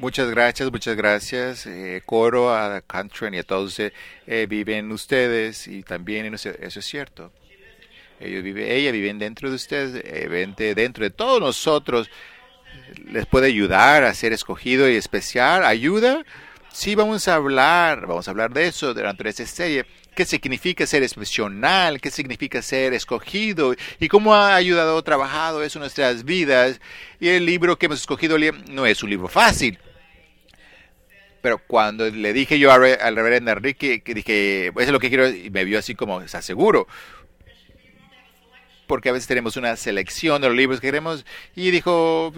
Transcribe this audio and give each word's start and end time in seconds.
Muchas 0.00 0.30
gracias, 0.30 0.70
muchas 0.70 0.96
gracias, 0.96 1.66
eh, 1.66 2.02
Coro, 2.06 2.54
a 2.54 2.80
Cantren 2.82 3.34
y 3.34 3.38
a 3.38 3.42
todos 3.42 3.80
eh, 3.80 4.46
viven 4.48 4.92
ustedes 4.92 5.66
y 5.66 5.82
también 5.82 6.32
eso, 6.32 6.50
es 6.50 6.84
cierto. 6.84 7.32
Ellos 8.20 8.44
vive, 8.44 8.76
ella 8.76 8.92
vive 8.92 9.12
dentro 9.14 9.48
de 9.50 9.56
ustedes, 9.56 10.00
eh, 10.04 10.72
dentro 10.76 11.02
de 11.02 11.10
todos 11.10 11.40
nosotros. 11.40 12.08
Les 13.06 13.26
puede 13.26 13.48
ayudar 13.48 14.04
a 14.04 14.14
ser 14.14 14.32
escogido 14.32 14.88
y 14.88 14.94
especial. 14.94 15.64
¿Ayuda? 15.64 16.24
Sí, 16.72 16.94
vamos 16.94 17.26
a 17.26 17.34
hablar, 17.34 18.06
vamos 18.06 18.28
a 18.28 18.30
hablar 18.30 18.52
de 18.52 18.68
eso 18.68 18.94
durante 18.94 19.28
esta 19.28 19.46
serie. 19.46 19.84
¿Qué 20.14 20.24
significa 20.24 20.86
ser 20.86 21.02
excepcional? 21.02 22.00
¿Qué 22.00 22.12
significa 22.12 22.62
ser 22.62 22.92
escogido? 22.94 23.74
¿Y 23.98 24.06
cómo 24.06 24.32
ha 24.32 24.54
ayudado, 24.54 25.02
trabajado 25.02 25.64
eso 25.64 25.80
en 25.80 25.82
nuestras 25.82 26.24
vidas? 26.24 26.80
Y 27.18 27.30
el 27.30 27.44
libro 27.44 27.76
que 27.76 27.86
hemos 27.86 27.98
escogido 27.98 28.36
no 28.68 28.86
es 28.86 29.02
un 29.02 29.10
libro 29.10 29.26
fácil. 29.26 29.76
Pero 31.40 31.58
cuando 31.58 32.08
le 32.08 32.32
dije 32.32 32.58
yo 32.58 32.72
al 32.72 33.16
reverendo 33.16 33.50
Enrique, 33.50 34.02
que 34.02 34.14
dije, 34.14 34.66
eso 34.68 34.80
es 34.80 34.90
lo 34.90 35.00
que 35.00 35.08
quiero, 35.08 35.28
y 35.28 35.50
me 35.50 35.64
vio 35.64 35.78
así 35.78 35.94
como, 35.94 36.20
¿estás 36.20 36.44
seguro? 36.44 36.86
Porque 38.88 39.10
a 39.10 39.12
veces 39.12 39.28
tenemos 39.28 39.56
una 39.56 39.76
selección 39.76 40.42
de 40.42 40.48
los 40.48 40.56
libros 40.56 40.80
que 40.80 40.88
queremos 40.88 41.24
y 41.54 41.70
dijo, 41.70 42.32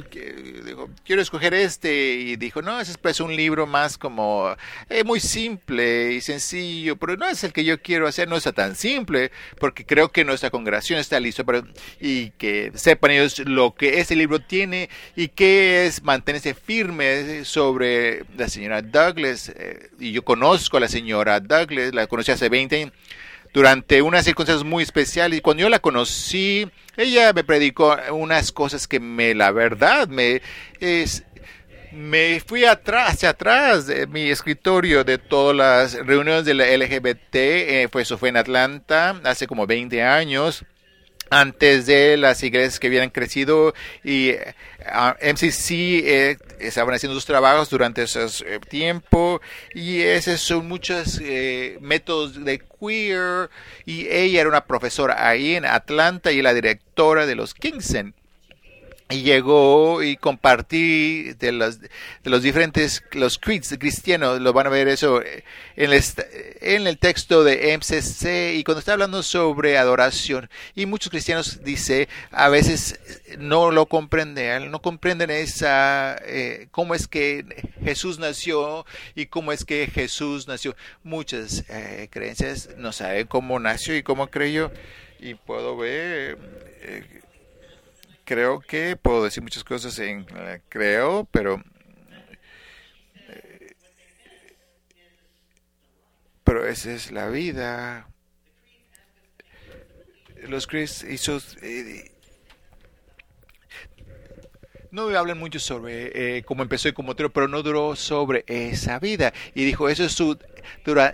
dijo 0.66 0.91
quiero 1.04 1.22
escoger 1.22 1.54
este 1.54 2.14
y 2.16 2.36
dijo, 2.36 2.60
no, 2.60 2.78
ese 2.78 2.91
es 2.91 2.98
pues 2.98 3.20
un 3.20 3.34
libro 3.34 3.66
más 3.66 3.96
como 3.96 4.55
eh, 4.91 5.05
muy 5.05 5.20
simple 5.20 6.12
y 6.12 6.20
sencillo, 6.20 6.96
pero 6.96 7.16
no 7.16 7.27
es 7.27 7.42
el 7.44 7.52
que 7.52 7.64
yo 7.64 7.80
quiero 7.80 8.06
hacer, 8.06 8.28
no 8.28 8.36
está 8.36 8.52
tan 8.52 8.77
simple, 8.77 9.30
porque 9.58 9.86
creo 9.86 10.10
que 10.10 10.24
nuestra 10.24 10.50
congregación 10.50 10.98
está 10.98 11.19
lista 11.20 11.44
para, 11.44 11.62
y 12.00 12.30
que 12.30 12.72
sepan 12.75 13.12
ellos 13.12 13.38
lo 13.38 13.75
que 13.75 14.00
ese 14.00 14.16
libro 14.16 14.41
tiene 14.41 14.91
y 15.16 15.28
qué 15.28 15.86
es 15.86 16.03
mantenerse 16.03 16.55
firme 16.55 17.44
sobre 17.44 18.25
la 18.36 18.48
señora 18.48 18.82
Douglas. 18.82 19.53
Eh, 19.55 19.91
y 20.00 20.12
yo 20.12 20.25
conozco 20.25 20.77
a 20.77 20.80
la 20.80 20.88
señora 20.88 21.38
Douglas, 21.41 21.94
la 21.94 22.06
conocí 22.08 22.32
hace 22.32 22.48
20 22.48 22.77
años 22.77 22.92
durante 23.53 24.03
unas 24.03 24.25
circunstancias 24.25 24.65
muy 24.65 24.83
especiales. 24.83 25.39
Y 25.39 25.43
cuando 25.43 25.62
yo 25.62 25.69
la 25.69 25.79
conocí, 25.79 26.69
ella 26.97 27.33
me 27.33 27.45
predicó 27.45 27.97
unas 28.12 28.53
cosas 28.53 28.87
que 28.87 29.01
me, 29.01 29.34
la 29.34 29.51
verdad, 29.51 30.09
me 30.09 30.43
es, 30.81 31.25
me 31.93 32.41
fui 32.41 32.65
atrás, 32.65 33.15
hacia 33.15 33.31
atrás 33.31 33.87
de 33.87 34.06
mi 34.06 34.31
escritorio 34.31 35.05
de 35.05 35.19
todas 35.19 35.56
las 35.56 36.06
reuniones 36.06 36.45
de 36.45 36.55
la 36.55 36.67
LGBT, 36.67 37.34
eh, 37.34 37.89
fue, 37.91 38.03
eso 38.03 38.19
fue 38.19 38.28
en 38.28 38.37
Atlanta 38.37 39.21
hace 39.25 39.47
como 39.47 39.67
20 39.67 40.03
años 40.03 40.65
antes 41.31 41.87
de 41.87 42.17
las 42.17 42.43
iglesias 42.43 42.78
que 42.78 42.89
habían 42.89 43.11
crecido. 43.11 43.73
Y 44.05 44.33
MCC 45.23 45.71
eh, 45.71 46.37
estaban 46.59 46.95
haciendo 46.95 47.15
sus 47.15 47.25
trabajos 47.25 47.71
durante 47.71 48.03
ese 48.03 48.27
eh, 48.47 48.61
tiempo. 48.69 49.41
Y 49.75 50.01
esos 50.01 50.41
son 50.41 50.69
muchos 50.69 51.21
eh, 51.23 51.78
métodos 51.81 52.45
de 52.45 52.61
queer 52.81 53.50
y 53.84 54.09
ella 54.09 54.41
era 54.41 54.48
una 54.48 54.64
profesora 54.64 55.28
ahí 55.28 55.55
en 55.55 55.64
Atlanta 55.64 56.33
y 56.33 56.42
la 56.42 56.55
directora 56.55 57.27
de 57.27 57.34
los 57.34 57.55
Kingston 57.55 58.14
y 59.11 59.22
llegó 59.22 60.03
y 60.03 60.16
compartí 60.16 61.33
de 61.34 61.50
los, 61.50 61.80
de 61.80 61.91
los 62.25 62.42
diferentes, 62.42 63.03
los 63.12 63.39
creeds 63.39 63.77
cristianos, 63.78 64.41
lo 64.41 64.53
van 64.53 64.69
a 64.69 64.70
ver 64.70 64.86
eso 64.86 65.20
en 65.22 65.92
el, 65.92 66.03
en 66.61 66.86
el 66.86 66.98
texto 66.98 67.42
de 67.42 67.77
MCC 67.77 68.55
y 68.55 68.62
cuando 68.62 68.78
está 68.78 68.92
hablando 68.92 69.22
sobre 69.25 69.78
adoración 69.78 70.48
y 70.77 70.86
muchos 70.86 71.11
cristianos 71.11 71.64
dice 71.64 72.08
a 72.31 72.48
veces 72.48 73.00
no 73.38 73.72
lo 73.72 73.86
comprenden, 73.86 74.71
no 74.71 74.81
comprenden 74.81 75.31
esa, 75.31 76.16
eh, 76.25 76.69
cómo 76.71 76.94
es 76.94 77.09
que 77.09 77.44
Jesús 77.82 78.21
nació 78.21 78.87
y 79.16 79.27
cómo 79.27 79.53
es 79.53 79.65
que 79.65 79.88
Jesús 79.92 80.47
nació. 80.47 80.77
Muchas 81.03 81.65
eh, 81.69 82.09
creencias 82.10 82.71
no 82.77 82.92
saben 82.92 83.27
cómo 83.27 83.59
nació 83.59 83.97
y 83.97 84.04
cómo 84.04 84.28
creyó 84.28 84.71
y 85.19 85.34
puedo 85.34 85.77
ver... 85.77 86.38
Eh, 86.82 87.19
creo 88.30 88.60
que 88.60 88.94
puedo 88.94 89.24
decir 89.24 89.42
muchas 89.42 89.64
cosas 89.64 89.98
en 89.98 90.24
eh, 90.36 90.60
creo, 90.68 91.26
pero 91.32 91.60
eh, 93.28 93.74
pero 96.44 96.64
esa 96.64 96.92
es 96.92 97.10
la 97.10 97.28
vida. 97.28 98.06
Los 100.46 100.68
Chris 100.68 101.02
hizo 101.02 101.38
eh, 101.60 102.12
no 104.91 105.09
hablan 105.17 105.39
mucho 105.39 105.61
sobre 105.61 106.39
eh, 106.39 106.43
cómo 106.43 106.62
empezó 106.62 106.89
y 106.89 106.93
cómo 106.93 107.15
pero 107.15 107.49
no 107.49 107.62
duró 107.62 107.97
sobre 107.97 108.45
esa 108.47 108.99
vida. 108.99 109.33
Y 109.55 109.65
dijo, 109.65 109.89
eso 109.89 110.05
es, 110.05 110.12
su, 110.12 110.39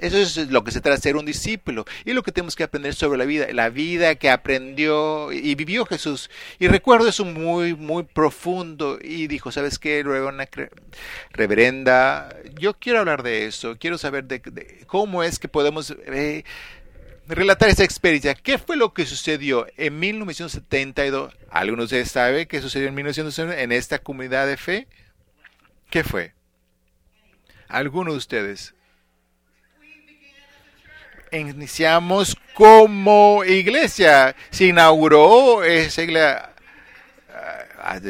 eso 0.00 0.18
es 0.18 0.50
lo 0.50 0.64
que 0.64 0.70
se 0.70 0.80
trata 0.80 0.96
de 0.96 1.02
ser 1.02 1.16
un 1.16 1.26
discípulo. 1.26 1.84
Y 2.04 2.12
lo 2.12 2.22
que 2.22 2.32
tenemos 2.32 2.56
que 2.56 2.64
aprender 2.64 2.94
sobre 2.94 3.18
la 3.18 3.24
vida, 3.24 3.46
la 3.52 3.68
vida 3.68 4.14
que 4.14 4.30
aprendió 4.30 5.32
y 5.32 5.54
vivió 5.54 5.84
Jesús. 5.84 6.30
Y 6.58 6.68
recuerdo 6.68 7.08
eso 7.08 7.24
muy, 7.24 7.74
muy 7.74 8.04
profundo. 8.04 8.98
Y 9.02 9.26
dijo, 9.26 9.52
¿sabes 9.52 9.78
qué? 9.78 10.04
Reverenda, 11.32 12.28
yo 12.58 12.74
quiero 12.74 13.00
hablar 13.00 13.22
de 13.22 13.46
eso, 13.46 13.76
quiero 13.78 13.98
saber 13.98 14.24
de, 14.24 14.40
cómo 14.86 15.22
es 15.22 15.38
que 15.38 15.48
podemos... 15.48 15.94
Eh, 16.06 16.44
relatar 17.28 17.68
esa 17.68 17.84
experiencia. 17.84 18.34
¿Qué 18.34 18.58
fue 18.58 18.76
lo 18.76 18.92
que 18.94 19.06
sucedió 19.06 19.66
en 19.76 19.98
1972? 19.98 21.34
¿Algunos 21.50 21.90
de 21.90 21.96
ustedes 21.96 22.10
sabe 22.10 22.46
qué 22.46 22.60
sucedió 22.60 22.88
en 22.88 22.94
1972 22.94 23.62
en 23.62 23.72
esta 23.72 23.98
comunidad 23.98 24.46
de 24.46 24.56
fe? 24.56 24.86
¿Qué 25.90 26.04
fue? 26.04 26.34
¿Alguno 27.68 28.12
de 28.12 28.18
ustedes? 28.18 28.74
Iniciamos 31.32 32.36
como 32.54 33.42
iglesia. 33.44 34.36
Se 34.50 34.66
inauguró 34.66 35.64
esa 35.64 36.02
iglesia. 36.02 36.50
Ah, 37.28 38.00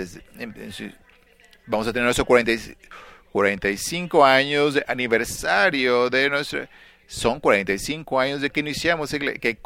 vamos 1.66 1.86
a 1.86 1.92
tener 1.92 2.04
nuestro 2.04 2.26
45 2.26 4.24
años 4.24 4.74
de 4.74 4.84
aniversario 4.86 6.10
de 6.10 6.28
nuestro 6.28 6.68
son 7.06 7.40
45 7.40 8.20
años 8.20 8.40
de 8.40 8.50
que 8.50 8.60
iniciamos, 8.60 9.10
que, 9.10 9.58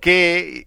que 0.00 0.66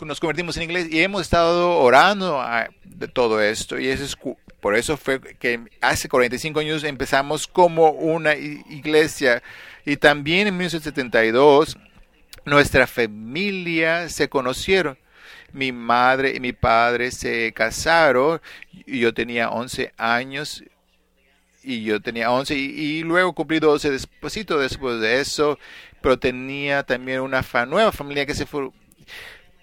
nos 0.00 0.20
convertimos 0.20 0.56
en 0.56 0.64
inglés 0.64 0.88
y 0.90 1.02
hemos 1.02 1.22
estado 1.22 1.78
orando 1.78 2.42
de 2.84 3.08
todo 3.08 3.40
esto. 3.42 3.78
Y 3.78 3.88
eso 3.88 4.04
es, 4.04 4.16
por 4.60 4.74
eso 4.76 4.96
fue 4.96 5.20
que 5.20 5.60
hace 5.80 6.08
45 6.08 6.60
años 6.60 6.84
empezamos 6.84 7.46
como 7.46 7.90
una 7.90 8.34
iglesia. 8.34 9.42
Y 9.84 9.96
también 9.96 10.48
en 10.48 10.56
1972 10.56 11.76
nuestra 12.44 12.86
familia 12.86 14.08
se 14.08 14.28
conocieron. 14.28 14.98
Mi 15.52 15.72
madre 15.72 16.34
y 16.36 16.40
mi 16.40 16.52
padre 16.52 17.10
se 17.10 17.52
casaron 17.52 18.40
y 18.86 19.00
yo 19.00 19.12
tenía 19.12 19.50
11 19.50 19.92
años 19.96 20.62
y 21.62 21.84
yo 21.84 22.00
tenía 22.00 22.30
11 22.30 22.54
y, 22.54 23.02
luego 23.02 23.34
cumplí 23.34 23.58
12 23.58 23.90
después 23.90 24.32
después 24.34 25.00
de 25.00 25.20
eso, 25.20 25.58
pero 26.00 26.18
tenía 26.18 26.82
también 26.82 27.20
una 27.20 27.44
nueva 27.66 27.92
familia 27.92 28.26
que 28.26 28.34
se 28.34 28.46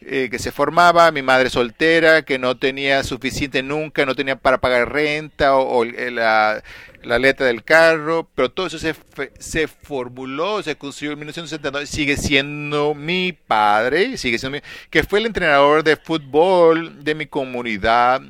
eh, 0.02 0.30
que 0.30 0.38
se 0.38 0.52
formaba, 0.52 1.12
mi 1.12 1.24
madre 1.24 1.50
soltera, 1.50 2.22
que 2.22 2.38
no 2.38 2.56
tenía 2.56 3.03
suficiente 3.03 3.63
nunca, 3.63 4.06
no 4.06 4.13
tenía 4.16 4.36
para 4.36 4.59
pagar 4.59 4.94
renta 4.94 5.56
o, 5.56 5.84
la, 5.84 6.63
la, 7.03 7.19
letra 7.19 7.47
del 7.47 7.63
carro, 7.63 8.30
pero 8.36 8.52
todo 8.52 8.68
eso 8.68 8.78
se, 8.78 8.96
se 9.40 9.68
formuló, 9.68 10.62
se 10.62 10.75
construyó 10.78 11.13
en 11.13 11.19
1979, 11.19 11.88
sigue 11.88 12.16
siendo 12.16 12.94
mi 12.94 13.33
padre, 13.33 14.18
sigue 14.18 14.38
siendo 14.38 14.57
mi, 14.57 14.63
que 14.92 15.04
fue 15.04 15.19
el 15.19 15.25
entrenador 15.25 15.83
de 15.83 15.98
fútbol 15.98 17.04
de 17.04 17.16
mi 17.16 17.25
comunidad. 17.25 18.22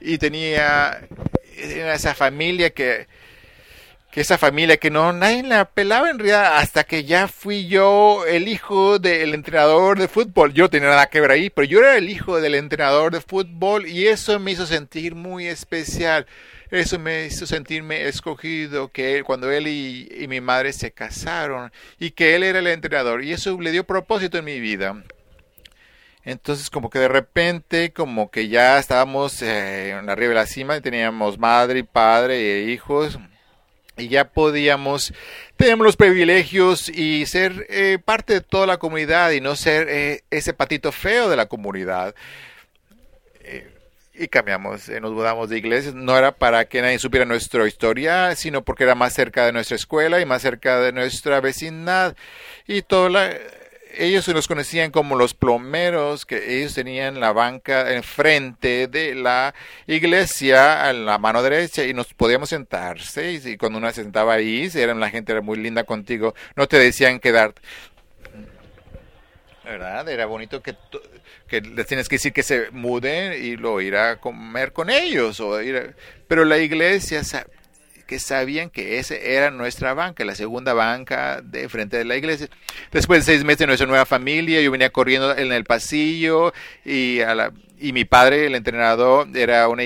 Y 0.00 0.18
tenía 0.18 1.08
esa 1.56 2.14
familia 2.14 2.70
que, 2.70 3.06
que 4.10 4.20
esa 4.20 4.36
familia 4.36 4.76
que 4.76 4.90
no 4.90 5.12
nadie 5.12 5.42
la 5.42 5.64
pelaba 5.64 6.10
en 6.10 6.18
realidad 6.18 6.58
hasta 6.58 6.84
que 6.84 7.04
ya 7.04 7.28
fui 7.28 7.66
yo 7.66 8.26
el 8.26 8.46
hijo 8.46 8.98
del 8.98 9.34
entrenador 9.34 9.98
de 9.98 10.06
fútbol. 10.06 10.52
Yo 10.52 10.68
tenía 10.68 10.90
nada 10.90 11.06
que 11.06 11.20
ver 11.20 11.30
ahí, 11.30 11.50
pero 11.50 11.66
yo 11.66 11.78
era 11.78 11.96
el 11.96 12.10
hijo 12.10 12.40
del 12.40 12.54
entrenador 12.54 13.12
de 13.12 13.20
fútbol 13.20 13.86
y 13.86 14.08
eso 14.08 14.38
me 14.38 14.52
hizo 14.52 14.66
sentir 14.66 15.14
muy 15.14 15.46
especial. 15.46 16.26
Eso 16.70 16.98
me 16.98 17.26
hizo 17.26 17.46
sentirme 17.46 18.06
escogido, 18.08 18.88
que 18.88 19.22
cuando 19.24 19.50
él 19.50 19.66
y 19.68 20.26
mi 20.28 20.40
madre 20.40 20.72
se 20.72 20.90
casaron 20.90 21.70
y 21.98 22.12
que 22.12 22.34
él 22.34 22.42
era 22.42 22.60
el 22.60 22.66
entrenador 22.66 23.22
y 23.22 23.32
eso 23.32 23.60
le 23.60 23.72
dio 23.72 23.84
propósito 23.84 24.38
en 24.38 24.44
mi 24.46 24.58
vida. 24.58 25.02
Entonces 26.24 26.70
como 26.70 26.90
que 26.90 26.98
de 27.00 27.08
repente 27.08 27.92
como 27.92 28.30
que 28.30 28.48
ya 28.48 28.78
estábamos 28.78 29.42
eh, 29.42 29.92
arriba 29.92 30.28
de 30.30 30.34
la 30.34 30.46
cima 30.46 30.76
y 30.76 30.80
teníamos 30.80 31.38
madre 31.38 31.80
y 31.80 31.82
padre 31.82 32.36
e 32.36 32.70
hijos 32.70 33.18
y 33.96 34.08
ya 34.08 34.24
podíamos 34.24 35.12
tener 35.56 35.78
los 35.78 35.96
privilegios 35.96 36.88
y 36.88 37.26
ser 37.26 37.66
eh, 37.68 37.98
parte 38.02 38.34
de 38.34 38.40
toda 38.40 38.66
la 38.66 38.78
comunidad 38.78 39.30
y 39.32 39.40
no 39.40 39.54
ser 39.56 39.88
eh, 39.88 40.22
ese 40.30 40.54
patito 40.54 40.92
feo 40.92 41.28
de 41.28 41.36
la 41.36 41.46
comunidad. 41.46 42.14
y 44.14 44.28
cambiamos, 44.28 44.88
eh, 44.88 45.00
nos 45.00 45.12
mudamos 45.12 45.48
de 45.48 45.58
iglesia. 45.58 45.92
No 45.94 46.16
era 46.16 46.32
para 46.32 46.64
que 46.66 46.82
nadie 46.82 46.98
supiera 46.98 47.24
nuestra 47.26 47.66
historia, 47.66 48.34
sino 48.36 48.62
porque 48.62 48.84
era 48.84 48.94
más 48.94 49.12
cerca 49.14 49.46
de 49.46 49.52
nuestra 49.52 49.76
escuela 49.76 50.20
y 50.20 50.26
más 50.26 50.42
cerca 50.42 50.80
de 50.80 50.92
nuestra 50.92 51.40
vecindad. 51.40 52.16
Y 52.66 52.82
toda 52.82 53.10
la, 53.10 53.30
ellos 53.96 54.28
nos 54.28 54.48
conocían 54.48 54.90
como 54.90 55.16
los 55.16 55.34
plomeros, 55.34 56.26
que 56.26 56.58
ellos 56.58 56.74
tenían 56.74 57.20
la 57.20 57.32
banca 57.32 57.92
enfrente 57.92 58.86
de 58.88 59.14
la 59.14 59.54
iglesia 59.86 60.88
a 60.88 60.92
la 60.92 61.18
mano 61.18 61.42
derecha 61.42 61.84
y 61.84 61.94
nos 61.94 62.12
podíamos 62.14 62.48
sentarse 62.48 63.32
y, 63.32 63.56
cuando 63.56 63.78
uno 63.78 63.88
se 63.90 64.02
sentaba 64.02 64.34
ahí, 64.34 64.70
eran, 64.74 65.00
la 65.00 65.10
gente 65.10 65.32
era 65.32 65.40
muy 65.40 65.58
linda 65.58 65.84
contigo, 65.84 66.34
no 66.56 66.66
te 66.66 66.78
decían 66.78 67.20
quedar. 67.20 67.54
¿Verdad? 69.64 70.08
Era 70.08 70.26
bonito 70.26 70.60
que, 70.60 70.74
que 71.46 71.60
les 71.60 71.86
tienes 71.86 72.08
que 72.08 72.16
decir 72.16 72.32
que 72.32 72.42
se 72.42 72.70
muden 72.72 73.32
y 73.32 73.56
lo 73.56 73.80
ir 73.80 73.96
a 73.96 74.16
comer 74.16 74.72
con 74.72 74.90
ellos. 74.90 75.38
O 75.38 75.62
ir 75.62 75.94
pero 76.26 76.44
la 76.44 76.58
iglesia 76.58 77.22
que 78.02 78.18
sabían 78.18 78.70
que 78.70 78.98
esa 78.98 79.14
era 79.14 79.50
nuestra 79.50 79.94
banca, 79.94 80.24
la 80.24 80.34
segunda 80.34 80.74
banca 80.74 81.40
de 81.42 81.68
frente 81.68 81.96
de 81.96 82.04
la 82.04 82.16
iglesia. 82.16 82.48
Después 82.90 83.24
de 83.24 83.32
seis 83.32 83.44
meses 83.44 83.58
de 83.58 83.66
nuestra 83.66 83.86
nueva 83.86 84.06
familia, 84.06 84.60
yo 84.60 84.70
venía 84.70 84.90
corriendo 84.90 85.36
en 85.36 85.52
el 85.52 85.64
pasillo 85.64 86.52
y, 86.84 87.20
a 87.20 87.34
la, 87.34 87.52
y 87.78 87.92
mi 87.92 88.04
padre, 88.04 88.46
el 88.46 88.54
entrenador, 88.54 89.28
era 89.34 89.68
una... 89.68 89.82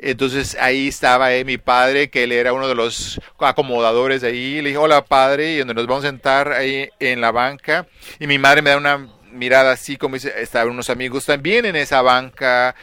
Entonces 0.00 0.56
ahí 0.60 0.88
estaba 0.88 1.34
eh, 1.34 1.44
mi 1.44 1.58
padre, 1.58 2.08
que 2.08 2.22
él 2.22 2.30
era 2.30 2.52
uno 2.52 2.68
de 2.68 2.76
los 2.76 3.20
acomodadores 3.38 4.22
ahí. 4.22 4.62
Le 4.62 4.68
dije, 4.68 4.76
hola 4.76 5.04
padre, 5.04 5.54
y 5.54 5.58
donde 5.58 5.74
nos 5.74 5.86
vamos 5.88 6.04
a 6.04 6.08
sentar 6.08 6.52
ahí 6.52 6.88
en 7.00 7.20
la 7.20 7.32
banca. 7.32 7.86
Y 8.20 8.28
mi 8.28 8.38
madre 8.38 8.62
me 8.62 8.70
da 8.70 8.76
una 8.76 9.08
mirada 9.32 9.72
así 9.72 9.96
como 9.96 10.14
dice, 10.14 10.32
estaban 10.40 10.70
unos 10.70 10.90
amigos 10.90 11.26
también 11.26 11.66
en 11.66 11.74
esa 11.74 12.00
banca. 12.02 12.76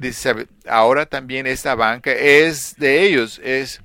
Dice, 0.00 0.46
ahora 0.66 1.06
también 1.06 1.46
esta 1.46 1.74
banca 1.74 2.10
es 2.10 2.76
de 2.76 3.02
ellos, 3.02 3.40
es 3.44 3.80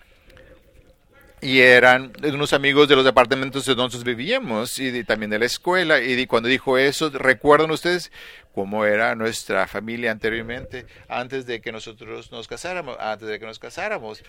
y 1.41 1.59
eran 1.61 2.13
unos 2.23 2.53
amigos 2.53 2.87
de 2.87 2.95
los 2.95 3.03
departamentos 3.03 3.65
de 3.65 3.73
donde 3.73 3.97
vivíamos 4.03 4.77
y 4.77 5.03
también 5.03 5.31
de 5.31 5.39
la 5.39 5.45
escuela. 5.45 5.99
Y 5.99 6.27
cuando 6.27 6.47
dijo 6.47 6.77
eso, 6.77 7.09
¿recuerdan 7.09 7.71
ustedes 7.71 8.11
cómo 8.53 8.85
era 8.85 9.15
nuestra 9.15 9.67
familia 9.67 10.11
anteriormente, 10.11 10.85
antes 11.07 11.47
de 11.47 11.59
que 11.59 11.71
nosotros 11.71 12.31
nos 12.31 12.47
casáramos? 12.47 12.95
Antes 12.99 13.27
de 13.27 13.39
que 13.39 13.45
nos 13.47 13.57
casáramos. 13.57 14.23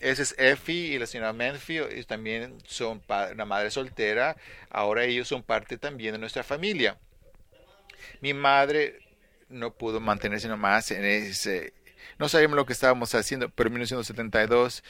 Esa 0.00 0.22
es 0.22 0.34
Effie 0.38 0.94
y 0.94 0.98
la 0.98 1.06
señora 1.06 1.32
Menfi, 1.32 1.78
y 1.78 2.02
también 2.04 2.58
son 2.64 3.02
una 3.32 3.44
madre 3.44 3.70
soltera. 3.70 4.36
Ahora 4.70 5.04
ellos 5.04 5.28
son 5.28 5.42
parte 5.42 5.76
también 5.76 6.12
de 6.12 6.18
nuestra 6.18 6.42
familia. 6.42 6.96
Mi 8.20 8.32
madre 8.32 9.00
no 9.48 9.74
pudo 9.74 10.00
mantenerse 10.00 10.48
nomás 10.48 10.90
en 10.90 11.04
ese... 11.04 11.74
No 12.18 12.28
sabíamos 12.28 12.56
lo 12.56 12.66
que 12.66 12.72
estábamos 12.72 13.14
haciendo, 13.14 13.48
pero 13.50 13.68
en 13.68 13.74
1972 13.74 14.82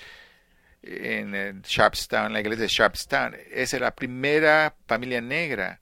en 0.82 1.62
Sharpstown, 1.62 2.32
la 2.32 2.40
iglesia 2.40 2.62
de 2.62 2.68
Sharpstown. 2.68 3.36
Esa 3.50 3.76
es 3.76 3.82
la 3.82 3.94
primera 3.94 4.74
familia 4.86 5.20
negra. 5.20 5.80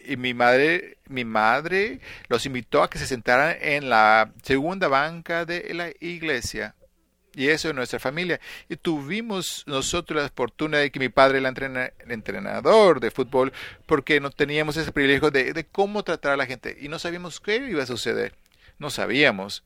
Y 0.00 0.16
mi 0.16 0.34
madre, 0.34 0.98
mi 1.08 1.24
madre 1.24 2.00
los 2.28 2.46
invitó 2.46 2.82
a 2.82 2.90
que 2.90 2.98
se 2.98 3.06
sentaran 3.06 3.56
en 3.60 3.90
la 3.90 4.32
segunda 4.42 4.86
banca 4.86 5.44
de 5.44 5.74
la 5.74 5.90
iglesia. 6.00 6.76
Y 7.34 7.48
eso 7.48 7.68
es 7.68 7.74
nuestra 7.74 7.98
familia. 7.98 8.40
Y 8.68 8.76
tuvimos 8.76 9.64
nosotros 9.66 10.22
la 10.22 10.30
fortuna 10.30 10.78
de 10.78 10.90
que 10.90 11.00
mi 11.00 11.10
padre 11.10 11.38
era 11.38 11.50
el 11.50 12.10
entrenador 12.10 13.00
de 13.00 13.10
fútbol 13.10 13.52
porque 13.84 14.20
no 14.20 14.30
teníamos 14.30 14.76
ese 14.76 14.92
privilegio 14.92 15.30
de 15.30 15.66
cómo 15.70 16.02
tratar 16.02 16.32
a 16.32 16.36
la 16.36 16.46
gente. 16.46 16.78
Y 16.80 16.88
no 16.88 16.98
sabíamos 16.98 17.40
qué 17.40 17.56
iba 17.56 17.82
a 17.82 17.86
suceder. 17.86 18.34
No 18.78 18.88
sabíamos 18.88 19.64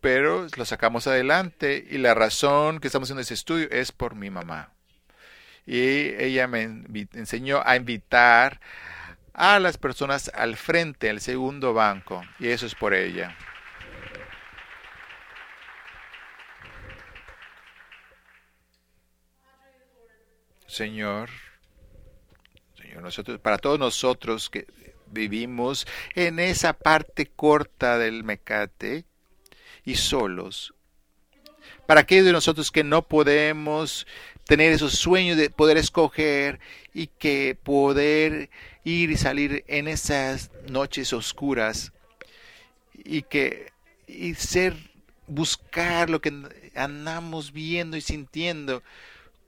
pero 0.00 0.46
lo 0.56 0.64
sacamos 0.64 1.06
adelante 1.06 1.86
y 1.90 1.98
la 1.98 2.14
razón 2.14 2.80
que 2.80 2.88
estamos 2.88 3.06
haciendo 3.06 3.22
ese 3.22 3.34
estudio 3.34 3.68
es 3.70 3.92
por 3.92 4.14
mi 4.14 4.30
mamá. 4.30 4.72
Y 5.66 6.14
ella 6.22 6.46
me 6.46 6.62
enseñó 7.12 7.62
a 7.64 7.76
invitar 7.76 8.60
a 9.34 9.58
las 9.58 9.78
personas 9.78 10.30
al 10.34 10.56
frente, 10.56 11.10
al 11.10 11.20
segundo 11.20 11.74
banco, 11.74 12.22
y 12.38 12.48
eso 12.48 12.66
es 12.66 12.74
por 12.74 12.94
ella. 12.94 13.36
Señor, 20.66 21.30
Señor, 22.76 23.02
nosotros, 23.02 23.40
para 23.40 23.58
todos 23.58 23.78
nosotros 23.78 24.50
que 24.50 24.66
vivimos 25.06 25.86
en 26.14 26.38
esa 26.38 26.72
parte 26.72 27.26
corta 27.26 27.98
del 27.98 28.22
mecate, 28.22 29.04
y 29.84 29.96
solos. 29.96 30.74
Para 31.86 32.00
aquellos 32.00 32.26
de 32.26 32.32
nosotros 32.32 32.70
que 32.70 32.84
no 32.84 33.02
podemos 33.02 34.06
tener 34.44 34.72
esos 34.72 34.94
sueños 34.94 35.36
de 35.36 35.50
poder 35.50 35.76
escoger 35.76 36.60
y 36.94 37.06
que 37.06 37.56
poder 37.62 38.50
ir 38.84 39.10
y 39.10 39.16
salir 39.16 39.64
en 39.68 39.88
esas 39.88 40.50
noches 40.68 41.12
oscuras 41.12 41.92
y 42.94 43.22
que 43.22 43.72
y 44.06 44.34
ser 44.34 44.74
buscar 45.26 46.08
lo 46.08 46.20
que 46.20 46.32
andamos 46.74 47.52
viendo 47.52 47.96
y 47.96 48.00
sintiendo 48.00 48.82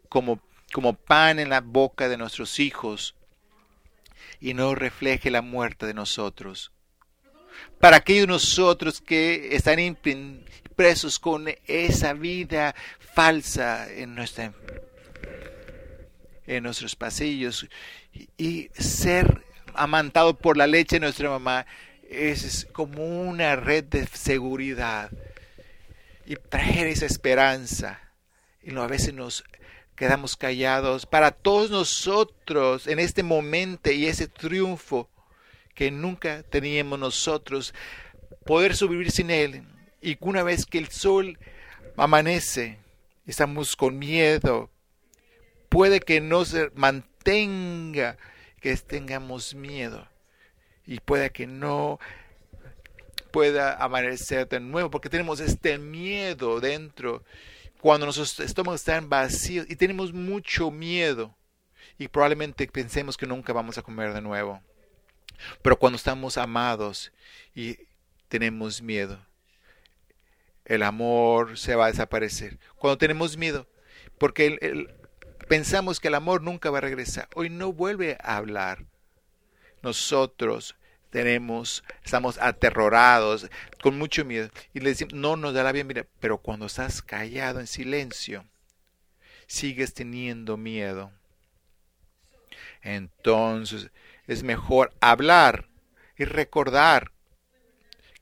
como 0.09 0.41
como 0.73 0.93
pan 0.93 1.38
en 1.38 1.49
la 1.49 1.62
boca 1.62 2.09
de 2.09 2.19
nuestros 2.19 2.61
hijos 2.61 3.15
y 4.41 4.55
no 4.55 4.75
refleje 4.75 5.31
la 5.31 5.43
muerte 5.43 5.87
de 5.87 5.94
nosotros 5.94 6.73
para 7.78 7.98
aquellos 7.98 8.28
nosotros 8.28 9.00
que 9.00 9.54
están 9.56 9.78
impresos 9.78 11.18
con 11.18 11.46
esa 11.66 12.12
vida 12.12 12.74
falsa 13.14 13.90
en, 13.92 14.14
nuestra, 14.14 14.52
en 16.46 16.62
nuestros 16.62 16.94
pasillos 16.94 17.66
y 18.36 18.68
ser 18.78 19.44
amantado 19.74 20.36
por 20.36 20.56
la 20.56 20.66
leche 20.66 20.96
de 20.96 21.00
nuestra 21.00 21.30
mamá 21.30 21.66
es 22.10 22.66
como 22.72 23.22
una 23.22 23.56
red 23.56 23.84
de 23.84 24.06
seguridad. 24.06 25.10
Y 26.26 26.36
traer 26.36 26.88
esa 26.88 27.06
esperanza. 27.06 28.00
Y 28.62 28.76
a 28.76 28.86
veces 28.86 29.14
nos 29.14 29.44
quedamos 29.96 30.36
callados. 30.36 31.06
Para 31.06 31.30
todos 31.30 31.70
nosotros 31.70 32.86
en 32.86 32.98
este 32.98 33.22
momento 33.22 33.90
y 33.90 34.06
ese 34.06 34.26
triunfo 34.26 35.08
que 35.74 35.91
nunca 35.91 36.43
teníamos 36.43 36.98
nosotros, 36.98 37.74
poder 38.44 38.77
sobrevivir 38.77 39.10
sin 39.10 39.31
Él. 39.31 39.65
Y 40.03 40.17
una 40.20 40.43
vez 40.43 40.67
que 40.67 40.79
el 40.79 40.89
sol 40.89 41.39
amanece, 41.96 42.79
estamos 43.27 43.77
con 43.77 43.98
miedo. 43.98 44.70
Puede 45.69 46.00
que 46.00 46.20
no 46.20 46.44
se 46.44 46.70
mantenga, 46.74 48.17
que 48.60 48.77
tengamos 48.77 49.55
miedo. 49.55 50.08
Y 50.86 51.00
puede 51.00 51.31
que 51.31 51.46
no 51.46 51.98
pueda 53.31 53.77
amanecer 53.77 54.48
de 54.48 54.60
nuevo, 54.60 54.91
porque 54.91 55.08
tenemos 55.08 55.41
este 55.41 55.79
miedo 55.79 56.60
dentro. 56.60 57.24
Cuando 57.81 58.06
nuestros 58.06 58.41
estómagos 58.41 58.81
están 58.81 59.08
vacíos 59.08 59.67
y 59.69 59.77
tenemos 59.77 60.12
mucho 60.12 60.70
miedo. 60.70 61.36
Y 61.98 62.08
probablemente 62.08 62.67
pensemos 62.67 63.17
que 63.17 63.27
nunca 63.27 63.53
vamos 63.53 63.79
a 63.79 63.82
comer 63.82 64.12
de 64.12 64.20
nuevo. 64.20 64.60
Pero 65.63 65.79
cuando 65.79 65.97
estamos 65.97 66.39
amados 66.39 67.13
y 67.55 67.79
tenemos 68.29 68.82
miedo, 68.82 69.19
el 70.65 70.82
amor 70.82 71.59
se 71.59 71.75
va 71.75 71.87
a 71.87 71.91
desaparecer. 71.91 72.59
Cuando 72.77 72.99
tenemos 72.99 73.37
miedo, 73.37 73.67
porque 74.19 74.87
pensamos 75.49 75.99
que 75.99 76.09
el 76.09 76.15
amor 76.15 76.43
nunca 76.43 76.70
va 76.70 76.79
a 76.79 76.82
regresar, 76.82 77.29
hoy 77.35 77.51
no 77.51 77.73
vuelve 77.73 78.17
a 78.23 78.37
hablar. 78.37 78.85
Nosotros 79.82 80.77
tenemos, 81.11 81.82
estamos 82.05 82.39
aterrorados, 82.39 83.49
con 83.82 83.99
mucho 83.99 84.25
miedo, 84.25 84.49
y 84.73 84.81
le 84.81 84.91
decimos, 84.91 85.15
no 85.15 85.37
nos 85.37 85.55
da 85.55 85.65
la 85.65 85.73
bienvenida, 85.73 86.06
pero 86.20 86.39
cuando 86.39 86.67
estás 86.67 87.03
callado 87.03 87.61
en 87.61 87.67
silencio, 87.67 88.44
sigues 89.47 89.93
teniendo 89.93 90.56
miedo. 90.56 91.11
Entonces, 92.82 93.91
es 94.31 94.44
mejor 94.44 94.94
hablar 95.01 95.69
y 96.17 96.25
recordar 96.25 97.10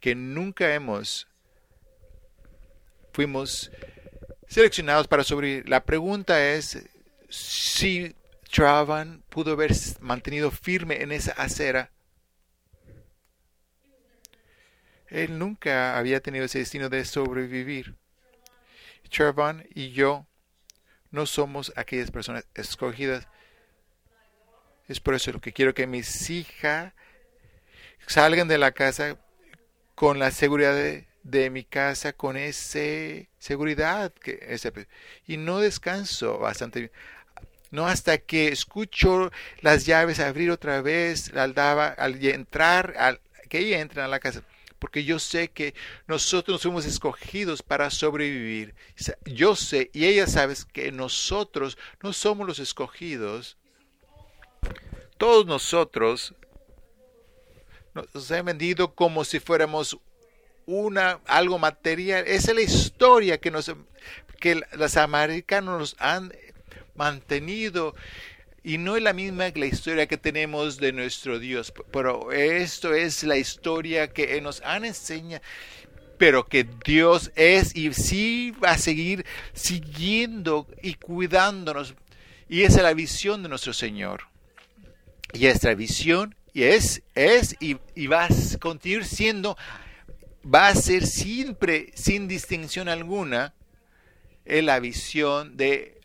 que 0.01 0.15
nunca 0.15 0.75
hemos 0.75 1.29
fuimos 3.13 3.71
seleccionados 4.47 5.07
para 5.07 5.23
sobrevivir. 5.23 5.69
La 5.69 5.85
pregunta 5.85 6.55
es 6.55 6.89
si 7.29 8.17
Travan 8.51 9.23
pudo 9.29 9.53
haber 9.53 9.73
mantenido 10.01 10.51
firme 10.51 11.03
en 11.03 11.13
esa 11.13 11.33
acera. 11.33 11.91
Él 15.09 15.39
nunca 15.39 15.99
había 15.99 16.21
tenido 16.21 16.47
ese 16.47 16.61
destino 16.61 16.89
de 16.89 17.05
sobrevivir. 17.05 17.97
Travan 19.11 19.67
y 19.75 19.91
yo 19.91 20.27
no 21.11 21.27
somos 21.27 21.71
aquellas 21.77 22.11
personas 22.11 22.47
escogidas 22.55 23.29
es 24.89 25.01
por 25.01 25.15
eso 25.15 25.33
lo 25.33 25.41
que 25.41 25.53
quiero 25.53 25.75
que 25.75 25.87
mis 25.87 26.31
hijas 26.31 26.93
salgan 28.07 28.49
de 28.49 28.59
la 28.59 28.73
casa 28.73 29.19
con 29.95 30.19
la 30.19 30.31
seguridad 30.31 30.75
de, 30.75 31.07
de 31.23 31.51
mi 31.51 31.65
casa, 31.65 32.13
con 32.13 32.37
esa 32.37 33.29
seguridad. 33.39 34.13
Que, 34.15 34.59
y 35.27 35.37
no 35.37 35.61
descanso 35.61 36.39
bastante 36.39 36.81
bien. 36.81 36.93
No 37.71 37.87
hasta 37.87 38.17
que 38.17 38.49
escucho 38.49 39.31
las 39.61 39.85
llaves 39.85 40.21
abrir 40.21 40.51
otra 40.51 40.81
vez, 40.81 41.35
al, 41.35 41.53
daba, 41.55 41.89
al 41.89 42.25
entrar, 42.25 42.95
al, 42.99 43.21
que 43.51 43.59
ella 43.59 43.81
entra 43.81 44.07
a 44.07 44.09
la 44.09 44.21
casa 44.21 44.43
porque 44.79 45.05
yo 45.05 45.19
sé 45.19 45.49
que 45.49 45.75
nosotros 46.07 46.63
fuimos 46.63 46.87
escogidos 46.87 47.63
para 47.63 47.91
sobrevivir. 47.91 48.75
Yo 49.25 49.57
sé, 49.57 49.91
y 49.93 50.07
ella 50.07 50.27
sabe 50.27 50.55
que 50.73 50.93
nosotros 50.93 51.77
no 52.03 52.13
somos 52.13 52.47
los 52.47 52.59
escogidos. 52.59 53.57
Todos 55.19 55.47
nosotros 55.47 56.35
nos 57.93 58.31
han 58.31 58.45
vendido 58.47 58.95
como 58.95 59.25
si 59.25 59.41
fuéramos 59.41 59.99
una 60.67 61.21
algo 61.27 61.59
material. 61.59 62.25
Esa 62.27 62.51
es 62.53 62.57
la 62.57 62.63
historia 62.63 63.39
que 63.39 63.51
nos 63.51 63.75
que 64.39 64.63
los 64.77 64.97
americanos 64.97 65.79
nos 65.79 65.97
han 65.99 66.33
mantenido 66.95 67.95
y 68.63 68.79
no 68.79 68.97
es 68.97 69.03
la 69.03 69.13
misma 69.13 69.51
que 69.51 69.61
la 69.61 69.67
historia 69.67 70.07
que 70.07 70.17
tenemos 70.17 70.79
de 70.79 70.93
nuestro 70.93 71.39
Dios, 71.39 71.73
pero 71.91 72.33
esto 72.33 72.95
es 72.95 73.25
la 73.25 73.37
historia 73.37 74.13
que 74.13 74.41
nos 74.41 74.61
han 74.63 74.85
enseñado, 74.85 75.43
pero 76.19 76.47
que 76.47 76.69
Dios 76.85 77.33
es 77.35 77.75
y 77.75 77.93
sí 77.95 78.53
va 78.63 78.73
a 78.73 78.79
seguir 78.79 79.25
siguiendo 79.55 80.67
y 80.83 80.95
cuidándonos. 80.95 81.95
Y 82.49 82.63
esa 82.63 82.79
es 82.79 82.83
la 82.83 82.95
visión 82.95 83.43
de 83.43 83.49
nuestro 83.49 83.73
Señor. 83.73 84.25
Y 85.33 85.47
esta 85.47 85.75
visión 85.75 86.35
y 86.53 86.65
es, 86.65 87.03
es 87.15 87.57
y, 87.61 88.07
va 88.07 88.25
a 88.25 88.29
continuar 88.61 89.05
siendo, 89.05 89.57
va 90.43 90.69
a 90.69 90.75
ser 90.75 91.07
siempre 91.07 91.93
sin 91.95 92.27
distinción 92.27 92.89
alguna, 92.89 93.55
es 94.45 94.65
la 94.65 94.81
visión 94.81 95.57
de 95.57 96.01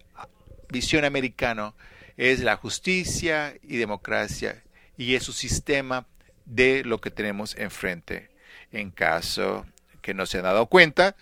visión 0.69 1.05
americano 1.05 1.75
es 2.17 2.41
la 2.41 2.57
justicia 2.57 3.55
y 3.63 3.77
democracia 3.77 4.63
y 4.97 5.15
es 5.15 5.23
su 5.23 5.33
sistema 5.33 6.05
de 6.45 6.83
lo 6.83 6.99
que 6.99 7.11
tenemos 7.11 7.55
enfrente. 7.57 8.29
En 8.71 8.91
caso 8.91 9.65
que 10.01 10.13
no 10.13 10.25
se 10.25 10.37
han 10.37 10.43
dado 10.43 10.65
cuenta, 10.67 11.15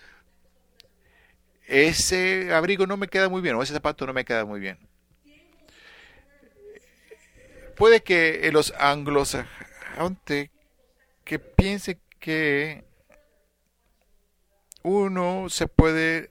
ese 1.66 2.52
abrigo 2.52 2.86
no 2.86 2.96
me 2.96 3.08
queda 3.08 3.28
muy 3.28 3.40
bien 3.40 3.54
o 3.54 3.62
ese 3.62 3.72
zapato 3.72 4.06
no 4.06 4.12
me 4.12 4.24
queda 4.24 4.44
muy 4.44 4.60
bien. 4.60 4.78
Puede 7.76 8.02
que 8.02 8.48
los 8.52 8.72
anglosajones 8.78 10.50
que 11.24 11.38
piense 11.38 11.98
que 12.18 12.84
uno 14.82 15.46
se 15.48 15.66
puede 15.66 16.30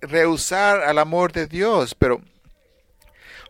rehusar 0.00 0.82
al 0.82 0.98
amor 0.98 1.32
de 1.32 1.46
Dios, 1.46 1.94
pero 1.94 2.22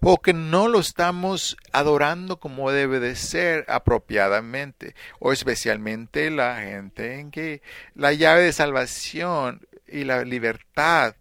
o 0.03 0.21
que 0.21 0.33
no 0.33 0.69
lo 0.69 0.81
estamos 0.81 1.57
adorando 1.73 2.41
como 2.41 2.71
debe 2.71 3.01
de 3.01 3.17
ser 3.17 3.67
apropiadamente, 3.69 4.95
o 5.19 5.33
especialmente 5.33 6.31
la 6.31 6.61
gente 6.63 7.21
en 7.21 7.31
que 7.31 7.61
la 7.95 8.13
llave 8.15 8.43
de 8.43 8.53
salvación 8.53 9.67
y 9.87 10.05
la 10.05 10.25
libertad, 10.25 11.17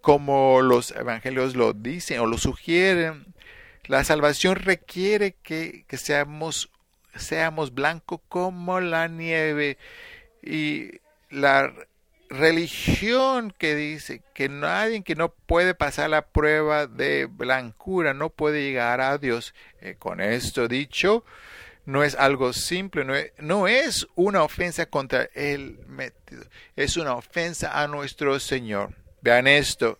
como 0.00 0.60
los 0.60 0.90
evangelios 0.90 1.54
lo 1.54 1.72
dicen 1.72 2.18
o 2.18 2.26
lo 2.26 2.38
sugieren, 2.38 3.34
la 3.88 4.04
salvación 4.04 4.56
requiere 4.56 5.34
que, 5.42 5.84
que 5.88 5.96
seamos, 5.96 6.70
seamos 7.16 7.74
blancos 7.74 8.20
como 8.28 8.80
la 8.80 9.08
nieve 9.08 9.78
y 10.42 11.00
la 11.30 11.72
religión 12.28 13.52
que 13.56 13.74
dice 13.74 14.22
que 14.34 14.50
nadie 14.50 15.02
que 15.02 15.14
no 15.14 15.30
puede 15.30 15.74
pasar 15.74 16.10
la 16.10 16.22
prueba 16.22 16.86
de 16.86 17.26
blancura 17.26 18.12
no 18.12 18.30
puede 18.30 18.62
llegar 18.62 19.00
a 19.00 19.16
Dios. 19.18 19.54
Eh, 19.80 19.96
con 19.98 20.20
esto 20.20 20.68
dicho, 20.68 21.24
no 21.86 22.04
es 22.04 22.14
algo 22.14 22.52
simple, 22.52 23.04
no 23.04 23.14
es, 23.14 23.32
no 23.38 23.66
es 23.66 24.06
una 24.14 24.42
ofensa 24.42 24.86
contra 24.86 25.30
el 25.34 25.78
metido, 25.86 26.44
es 26.76 26.98
una 26.98 27.14
ofensa 27.14 27.82
a 27.82 27.88
nuestro 27.88 28.38
Señor. 28.38 28.94
Vean 29.22 29.46
esto. 29.46 29.98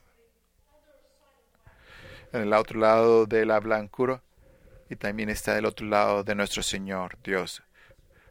En 2.33 2.43
el 2.43 2.53
otro 2.53 2.79
lado 2.79 3.27
de 3.27 3.47
la 3.47 3.61
blancura 3.61 4.23
y 4.91 4.97
también 4.97 5.29
está 5.29 5.55
del 5.55 5.67
otro 5.67 5.87
lado 5.87 6.25
de 6.25 6.35
nuestro 6.35 6.63
Señor, 6.63 7.19
Dios. 7.23 7.63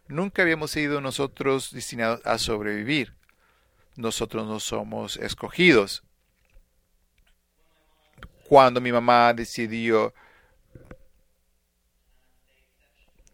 Nunca 0.07 0.41
habíamos 0.41 0.71
sido 0.71 1.01
nosotros 1.01 1.71
destinados 1.71 2.21
a 2.25 2.37
sobrevivir 2.37 3.17
nosotros 3.97 4.45
no 4.45 4.59
somos 4.59 5.17
escogidos. 5.17 6.03
Cuando 8.47 8.79
mi 8.79 8.91
mamá 8.91 9.33
decidió 9.33 10.13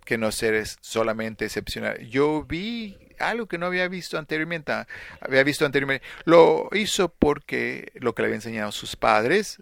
que 0.06 0.18
no 0.18 0.32
seres 0.32 0.78
solamente 0.82 1.46
excepcional, 1.46 2.00
yo 2.08 2.44
vi 2.44 2.98
algo 3.20 3.46
que 3.46 3.58
no 3.58 3.68
había 3.68 3.88
visto 3.88 4.18
anteriormente. 4.18 4.74
Había 5.20 5.44
visto 5.44 5.66
anteriormente. 5.66 6.06
Lo 6.26 6.70
hizo 6.74 7.10
porque 7.10 7.92
lo 7.96 8.16
que 8.16 8.22
le 8.24 8.28
habían 8.28 8.38
enseñado 8.38 8.72
sus 8.72 8.96
padres, 8.96 9.62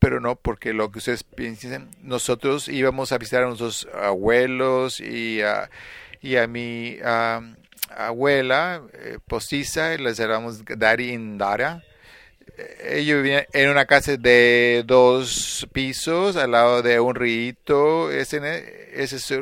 pero 0.00 0.18
no 0.18 0.34
porque 0.34 0.72
lo 0.72 0.90
que 0.90 0.98
ustedes 0.98 1.22
piensen. 1.22 1.90
Nosotros 2.02 2.68
íbamos 2.68 3.12
a 3.12 3.18
visitar 3.18 3.44
a 3.44 3.46
nuestros 3.46 3.86
abuelos 3.94 4.98
y 4.98 5.42
a, 5.42 5.70
y 6.20 6.36
a 6.36 6.48
mi 6.48 6.98
abuela 7.94 8.82
eh, 8.94 9.18
postiza, 9.28 9.96
les 9.98 10.16
llamamos 10.16 10.64
Dari 10.64 11.10
Indara. 11.10 11.84
Eh, 12.56 12.96
ellos 12.98 13.22
vivían 13.22 13.44
en 13.52 13.68
una 13.68 13.84
casa 13.84 14.16
de 14.16 14.84
dos 14.86 15.68
pisos 15.72 16.36
al 16.36 16.52
lado 16.52 16.80
de 16.80 16.98
un 16.98 17.14
río. 17.14 18.10
Es, 18.10 18.32
es, 18.32 19.34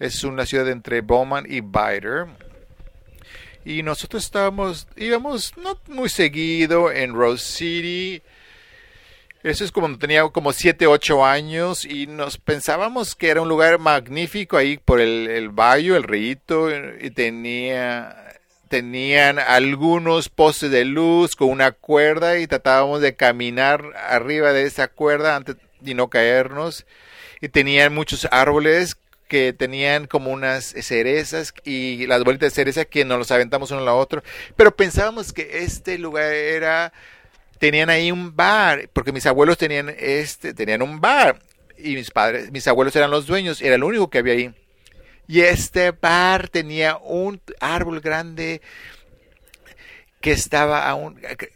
es 0.00 0.24
una 0.24 0.44
ciudad 0.44 0.68
entre 0.68 1.02
Bowman 1.02 1.46
y 1.48 1.60
Biter. 1.60 2.26
Y 3.64 3.84
nosotros 3.84 4.24
estábamos, 4.24 4.88
íbamos 4.96 5.56
no 5.56 5.78
muy 5.86 6.08
seguido 6.08 6.90
en 6.90 7.14
Rose 7.14 7.44
City 7.44 8.22
eso 9.42 9.64
es 9.64 9.72
como 9.72 9.96
tenía 9.98 10.28
como 10.28 10.52
7, 10.52 10.86
8 10.86 11.24
años 11.24 11.84
y 11.84 12.06
nos 12.06 12.38
pensábamos 12.38 13.14
que 13.14 13.28
era 13.28 13.40
un 13.40 13.48
lugar 13.48 13.78
magnífico 13.78 14.56
ahí 14.56 14.76
por 14.76 15.00
el, 15.00 15.28
el 15.28 15.48
valle, 15.48 15.96
el 15.96 16.02
río, 16.02 16.36
y 17.00 17.10
tenía, 17.10 18.34
tenían 18.68 19.38
algunos 19.38 20.28
postes 20.28 20.70
de 20.70 20.84
luz 20.84 21.36
con 21.36 21.48
una 21.48 21.72
cuerda 21.72 22.38
y 22.38 22.46
tratábamos 22.46 23.00
de 23.00 23.16
caminar 23.16 23.82
arriba 23.96 24.52
de 24.52 24.64
esa 24.64 24.88
cuerda 24.88 25.36
antes 25.36 25.56
de 25.80 25.94
no 25.94 26.08
caernos. 26.08 26.86
Y 27.40 27.48
tenían 27.48 27.94
muchos 27.94 28.28
árboles 28.30 28.98
que 29.26 29.54
tenían 29.54 30.06
como 30.06 30.30
unas 30.32 30.66
cerezas 30.66 31.54
y 31.64 32.06
las 32.06 32.24
bolitas 32.24 32.50
de 32.50 32.54
cereza 32.54 32.84
que 32.84 33.06
nos 33.06 33.16
los 33.16 33.30
aventamos 33.30 33.70
uno 33.70 33.80
a 33.80 33.84
la 33.84 33.94
otro. 33.94 34.22
Pero 34.56 34.76
pensábamos 34.76 35.32
que 35.32 35.62
este 35.62 35.96
lugar 35.96 36.32
era 36.34 36.92
tenían 37.60 37.90
ahí 37.90 38.10
un 38.10 38.34
bar, 38.34 38.88
porque 38.92 39.12
mis 39.12 39.26
abuelos 39.26 39.58
tenían 39.58 39.94
este, 39.98 40.54
tenían 40.54 40.80
un 40.80 40.98
bar 40.98 41.38
y 41.76 41.94
mis 41.94 42.10
padres, 42.10 42.50
mis 42.50 42.66
abuelos 42.66 42.96
eran 42.96 43.10
los 43.10 43.26
dueños, 43.26 43.60
era 43.60 43.74
el 43.74 43.84
único 43.84 44.08
que 44.08 44.18
había 44.18 44.32
ahí. 44.32 44.54
Y 45.28 45.42
este 45.42 45.92
bar 45.92 46.48
tenía 46.48 46.96
un 46.96 47.40
árbol 47.60 48.00
grande 48.00 48.62
que 50.20 50.32
estaba 50.32 50.88
aún, 50.88 51.20
que, 51.38 51.52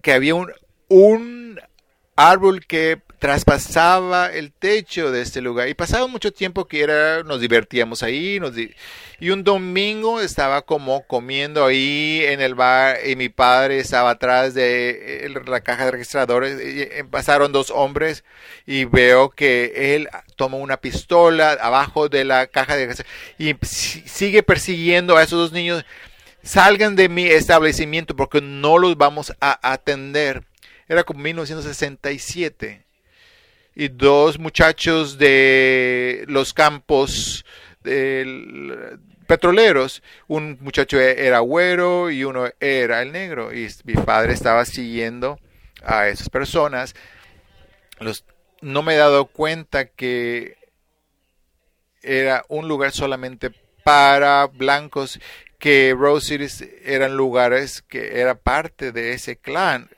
que 0.00 0.12
había 0.12 0.36
un, 0.36 0.52
un 0.88 1.60
árbol 2.14 2.64
que 2.64 3.02
traspasaba 3.20 4.32
el 4.32 4.50
techo 4.50 5.12
de 5.12 5.20
este 5.20 5.42
lugar. 5.42 5.68
Y 5.68 5.74
pasaba 5.74 6.06
mucho 6.06 6.32
tiempo 6.32 6.66
que 6.66 6.80
era 6.80 7.22
nos 7.22 7.40
divertíamos 7.40 8.02
ahí 8.02 8.40
nos 8.40 8.54
y 8.56 9.30
un 9.30 9.44
domingo 9.44 10.22
estaba 10.22 10.62
como 10.62 11.06
comiendo 11.06 11.66
ahí 11.66 12.22
en 12.24 12.40
el 12.40 12.54
bar 12.54 12.96
y 13.06 13.16
mi 13.16 13.28
padre 13.28 13.78
estaba 13.78 14.10
atrás 14.10 14.54
de 14.54 15.30
la 15.46 15.60
caja 15.60 15.84
de 15.84 15.90
registradores 15.90 16.58
y 16.60 17.02
pasaron 17.04 17.52
dos 17.52 17.70
hombres 17.70 18.24
y 18.66 18.86
veo 18.86 19.28
que 19.28 19.94
él 19.94 20.08
toma 20.36 20.56
una 20.56 20.78
pistola 20.78 21.52
abajo 21.60 22.08
de 22.08 22.24
la 22.24 22.46
caja 22.46 22.74
de 22.76 22.86
registradores 22.86 23.28
y 23.38 23.54
sigue 23.66 24.42
persiguiendo 24.42 25.18
a 25.18 25.22
esos 25.22 25.38
dos 25.38 25.52
niños. 25.52 25.84
Salgan 26.42 26.96
de 26.96 27.10
mi 27.10 27.26
establecimiento 27.26 28.16
porque 28.16 28.40
no 28.40 28.78
los 28.78 28.96
vamos 28.96 29.34
a 29.42 29.72
atender. 29.72 30.44
Era 30.88 31.04
como 31.04 31.20
1967 31.20 32.89
y 33.74 33.88
dos 33.88 34.38
muchachos 34.38 35.18
de 35.18 36.24
los 36.28 36.52
campos 36.52 37.44
petroleros. 39.26 40.02
Un 40.26 40.58
muchacho 40.60 40.98
era 41.00 41.38
güero 41.40 42.10
y 42.10 42.24
uno 42.24 42.48
era 42.60 43.02
el 43.02 43.12
negro. 43.12 43.54
Y 43.54 43.68
mi 43.84 43.94
padre 43.94 44.32
estaba 44.32 44.64
siguiendo 44.64 45.38
a 45.82 46.08
esas 46.08 46.28
personas. 46.28 46.94
Los, 47.98 48.24
no 48.60 48.82
me 48.82 48.94
he 48.94 48.98
dado 48.98 49.26
cuenta 49.26 49.86
que 49.86 50.56
era 52.02 52.44
un 52.48 52.68
lugar 52.68 52.92
solamente 52.92 53.50
para 53.84 54.46
blancos 54.46 55.20
que 55.58 55.94
Rose 55.96 56.26
Cities 56.26 56.64
eran 56.82 57.16
lugares 57.16 57.82
que 57.82 58.20
era 58.20 58.34
parte 58.34 58.92
de 58.92 59.12
ese 59.12 59.36
clan. 59.36 59.90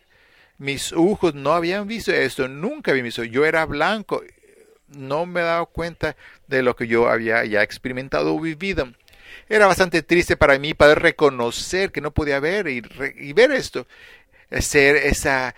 Mis 0.62 0.92
ojos 0.92 1.34
no 1.34 1.54
habían 1.54 1.88
visto 1.88 2.12
esto, 2.12 2.46
nunca 2.46 2.92
habían 2.92 3.06
visto. 3.06 3.24
Yo 3.24 3.44
era 3.44 3.66
blanco, 3.66 4.22
no 4.86 5.26
me 5.26 5.40
daba 5.40 5.66
cuenta 5.66 6.14
de 6.46 6.62
lo 6.62 6.76
que 6.76 6.86
yo 6.86 7.08
había 7.08 7.44
ya 7.44 7.64
experimentado 7.64 8.32
o 8.32 8.38
vivido. 8.38 8.92
Era 9.48 9.66
bastante 9.66 10.04
triste 10.04 10.36
para 10.36 10.60
mí 10.60 10.72
poder 10.72 11.00
reconocer 11.00 11.90
que 11.90 12.00
no 12.00 12.12
podía 12.12 12.38
ver 12.38 12.68
y, 12.68 12.80
y 13.18 13.32
ver 13.32 13.50
esto, 13.50 13.88
ser 14.60 14.94
esa 14.94 15.56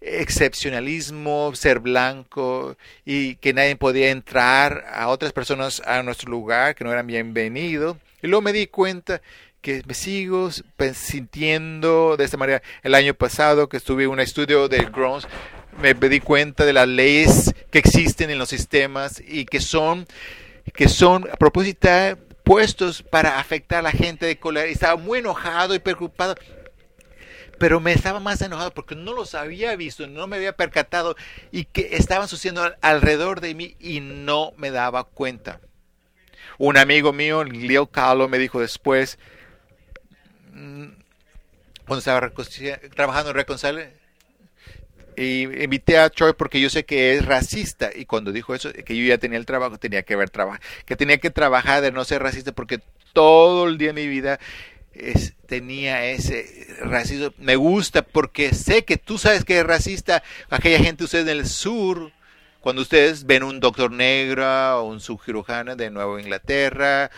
excepcionalismo, 0.00 1.54
ser 1.54 1.78
blanco 1.78 2.76
y 3.04 3.36
que 3.36 3.52
nadie 3.52 3.76
podía 3.76 4.10
entrar 4.10 4.84
a 4.92 5.10
otras 5.10 5.32
personas 5.32 5.80
a 5.86 6.02
nuestro 6.02 6.28
lugar, 6.28 6.74
que 6.74 6.82
no 6.82 6.92
eran 6.92 7.06
bienvenidos. 7.06 7.98
Y 8.20 8.26
luego 8.26 8.42
me 8.42 8.52
di 8.52 8.66
cuenta 8.66 9.22
que 9.60 9.82
me 9.86 9.94
sigo 9.94 10.50
sintiendo 10.94 12.16
de 12.16 12.24
esta 12.24 12.36
manera. 12.36 12.62
El 12.82 12.94
año 12.94 13.14
pasado 13.14 13.68
que 13.68 13.76
estuve 13.76 14.04
en 14.04 14.10
un 14.10 14.20
estudio 14.20 14.68
de 14.68 14.84
Grounds, 14.84 15.28
me 15.80 15.94
di 15.94 16.20
cuenta 16.20 16.64
de 16.64 16.72
las 16.72 16.88
leyes 16.88 17.54
que 17.70 17.78
existen 17.78 18.30
en 18.30 18.38
los 18.38 18.48
sistemas 18.48 19.22
y 19.26 19.44
que 19.44 19.60
son, 19.60 20.06
que 20.74 20.88
son 20.88 21.28
a 21.30 21.36
propósito 21.36 21.88
puestos 22.44 23.02
para 23.02 23.38
afectar 23.38 23.80
a 23.80 23.82
la 23.82 23.92
gente 23.92 24.26
de 24.26 24.38
color. 24.38 24.66
Estaba 24.66 24.96
muy 24.96 25.20
enojado 25.20 25.74
y 25.74 25.78
preocupado 25.78 26.34
pero 27.60 27.78
me 27.78 27.92
estaba 27.92 28.20
más 28.20 28.40
enojado 28.40 28.72
porque 28.72 28.96
no 28.96 29.12
los 29.12 29.34
había 29.34 29.76
visto, 29.76 30.06
no 30.06 30.26
me 30.26 30.36
había 30.36 30.56
percatado 30.56 31.14
y 31.52 31.66
que 31.66 31.90
estaban 31.92 32.26
sucediendo 32.26 32.72
alrededor 32.80 33.42
de 33.42 33.54
mí 33.54 33.76
y 33.78 34.00
no 34.00 34.54
me 34.56 34.70
daba 34.70 35.04
cuenta. 35.04 35.60
Un 36.56 36.78
amigo 36.78 37.12
mío, 37.12 37.44
Leo 37.44 37.86
Kahlo, 37.86 38.28
me 38.28 38.38
dijo 38.38 38.60
después, 38.60 39.18
cuando 41.86 41.98
estaba 41.98 42.30
trabajando 42.94 43.30
en 43.30 43.36
Reconcile, 43.36 44.00
y 45.16 45.42
invité 45.62 45.98
a 45.98 46.08
Troy 46.08 46.32
porque 46.32 46.60
yo 46.60 46.70
sé 46.70 46.84
que 46.84 47.14
es 47.14 47.26
racista 47.26 47.90
y 47.94 48.06
cuando 48.06 48.32
dijo 48.32 48.54
eso 48.54 48.72
que 48.72 48.96
yo 48.96 49.04
ya 49.04 49.18
tenía 49.18 49.38
el 49.38 49.44
trabajo 49.44 49.76
tenía 49.76 50.02
que 50.02 50.14
ver 50.14 50.30
trabajo 50.30 50.60
que 50.86 50.96
tenía 50.96 51.18
que 51.18 51.30
trabajar 51.30 51.82
de 51.82 51.90
no 51.90 52.04
ser 52.04 52.22
racista 52.22 52.52
porque 52.52 52.80
todo 53.12 53.66
el 53.66 53.76
día 53.76 53.88
de 53.88 53.92
mi 53.94 54.06
vida 54.06 54.38
tenía 55.46 56.06
ese 56.06 56.66
racismo. 56.80 57.32
Me 57.38 57.56
gusta 57.56 58.02
porque 58.02 58.54
sé 58.54 58.84
que 58.84 58.96
tú 58.96 59.18
sabes 59.18 59.44
que 59.44 59.58
es 59.58 59.66
racista. 59.66 60.22
Aquella 60.48 60.78
gente, 60.78 61.04
ustedes 61.04 61.26
en 61.26 61.38
el 61.38 61.46
sur, 61.46 62.12
cuando 62.60 62.82
ustedes 62.82 63.24
ven 63.24 63.42
un 63.42 63.60
doctor 63.60 63.90
negro 63.90 64.80
o 64.80 64.84
un 64.84 65.00
subcirujano 65.00 65.76
de 65.76 65.90
Nueva 65.90 66.20
Inglaterra, 66.20 67.10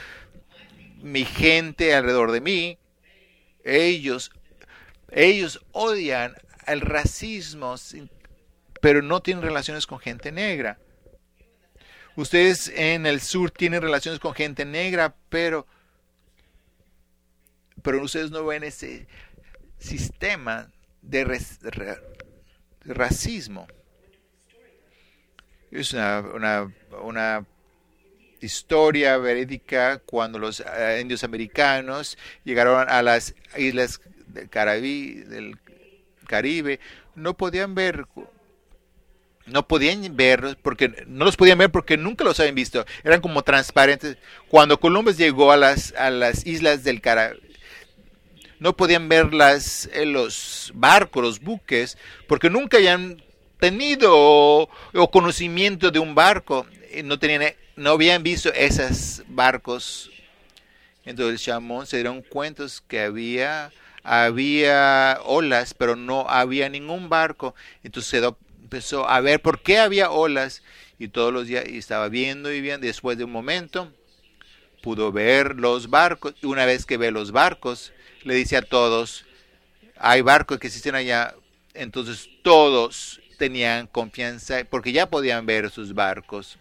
mi 1.02 1.24
gente 1.24 1.94
alrededor 1.94 2.30
de 2.32 2.40
mí, 2.40 2.78
ellos, 3.64 4.32
ellos 5.10 5.64
odian 5.72 6.34
el 6.66 6.80
racismo, 6.80 7.74
pero 8.80 9.02
no 9.02 9.20
tienen 9.20 9.42
relaciones 9.42 9.86
con 9.86 9.98
gente 9.98 10.32
negra. 10.32 10.78
Ustedes 12.14 12.68
en 12.68 13.06
el 13.06 13.20
sur 13.20 13.50
tienen 13.50 13.80
relaciones 13.80 14.20
con 14.20 14.34
gente 14.34 14.64
negra, 14.64 15.14
pero 15.28 15.66
pero 17.82 18.02
ustedes 18.02 18.30
no 18.30 18.44
ven 18.46 18.62
ese 18.62 19.06
sistema 19.78 20.70
de, 21.02 21.24
racismo. 22.84 23.66
Es 25.70 25.92
una, 25.92 26.68
una, 27.02 27.46
historia 28.42 29.16
verídica 29.18 29.98
cuando 30.04 30.38
los 30.38 30.60
eh, 30.60 30.98
indios 31.00 31.24
americanos 31.24 32.18
llegaron 32.44 32.88
a 32.88 33.02
las 33.02 33.34
islas 33.56 34.00
del 34.26 34.50
Caribe, 36.26 36.80
no 37.14 37.36
podían 37.36 37.74
ver 37.74 38.06
no 39.46 39.66
podían 39.66 40.16
ver 40.16 40.56
porque 40.62 41.04
no 41.06 41.24
los 41.24 41.36
podían 41.36 41.58
ver 41.58 41.70
porque 41.70 41.96
nunca 41.96 42.24
los 42.24 42.38
habían 42.38 42.54
visto. 42.54 42.86
Eran 43.02 43.20
como 43.20 43.42
transparentes. 43.42 44.16
Cuando 44.48 44.78
Columbus 44.78 45.16
llegó 45.16 45.50
a 45.50 45.56
las 45.56 45.92
a 45.94 46.10
las 46.10 46.46
islas 46.46 46.84
del 46.84 47.00
Caribe 47.00 47.40
no 48.62 48.76
podían 48.76 49.08
ver 49.08 49.34
las, 49.34 49.90
eh, 49.92 50.06
los 50.06 50.70
barcos, 50.72 51.20
los 51.20 51.40
buques, 51.40 51.98
porque 52.28 52.48
nunca 52.48 52.76
habían 52.76 53.20
tenido 53.58 54.12
o, 54.14 55.10
conocimiento 55.10 55.90
de 55.90 55.98
un 55.98 56.14
barco, 56.14 56.64
no, 57.02 57.18
tenían, 57.18 57.42
no 57.76 57.90
habían 57.90 58.22
visto 58.22 58.52
esos 58.52 59.22
barcos. 59.28 60.10
Entonces 61.04 61.42
chamón 61.42 61.86
se 61.86 61.96
dieron 61.96 62.22
cuenta 62.22 62.64
que 62.86 63.00
había, 63.00 63.72
había 64.02 65.18
olas, 65.24 65.74
pero 65.74 65.96
no 65.96 66.28
había 66.28 66.68
ningún 66.68 67.08
barco. 67.08 67.54
Entonces 67.82 68.22
empezó 68.62 69.08
a 69.08 69.20
ver 69.20 69.40
por 69.40 69.62
qué 69.62 69.78
había 69.78 70.10
olas 70.10 70.62
y 70.98 71.08
todos 71.08 71.32
los 71.32 71.46
días 71.46 71.64
y 71.68 71.78
estaba 71.78 72.08
viendo 72.08 72.52
y 72.52 72.60
viendo. 72.60 72.86
Después 72.86 73.18
de 73.18 73.24
un 73.24 73.32
momento 73.32 73.92
pudo 74.82 75.12
ver 75.12 75.56
los 75.56 75.90
barcos 75.90 76.34
y 76.42 76.46
una 76.46 76.66
vez 76.66 76.86
que 76.86 76.96
ve 76.96 77.10
los 77.10 77.32
barcos, 77.32 77.92
le 78.24 78.34
dice 78.34 78.56
a 78.56 78.62
todos, 78.62 79.24
hay 79.96 80.20
barcos 80.20 80.58
que 80.58 80.66
existen 80.66 80.94
allá, 80.94 81.34
entonces 81.74 82.28
todos 82.42 83.20
tenían 83.38 83.86
confianza 83.86 84.64
porque 84.68 84.92
ya 84.92 85.08
podían 85.08 85.46
ver 85.46 85.70
sus 85.70 85.94
barcos. 85.94 86.58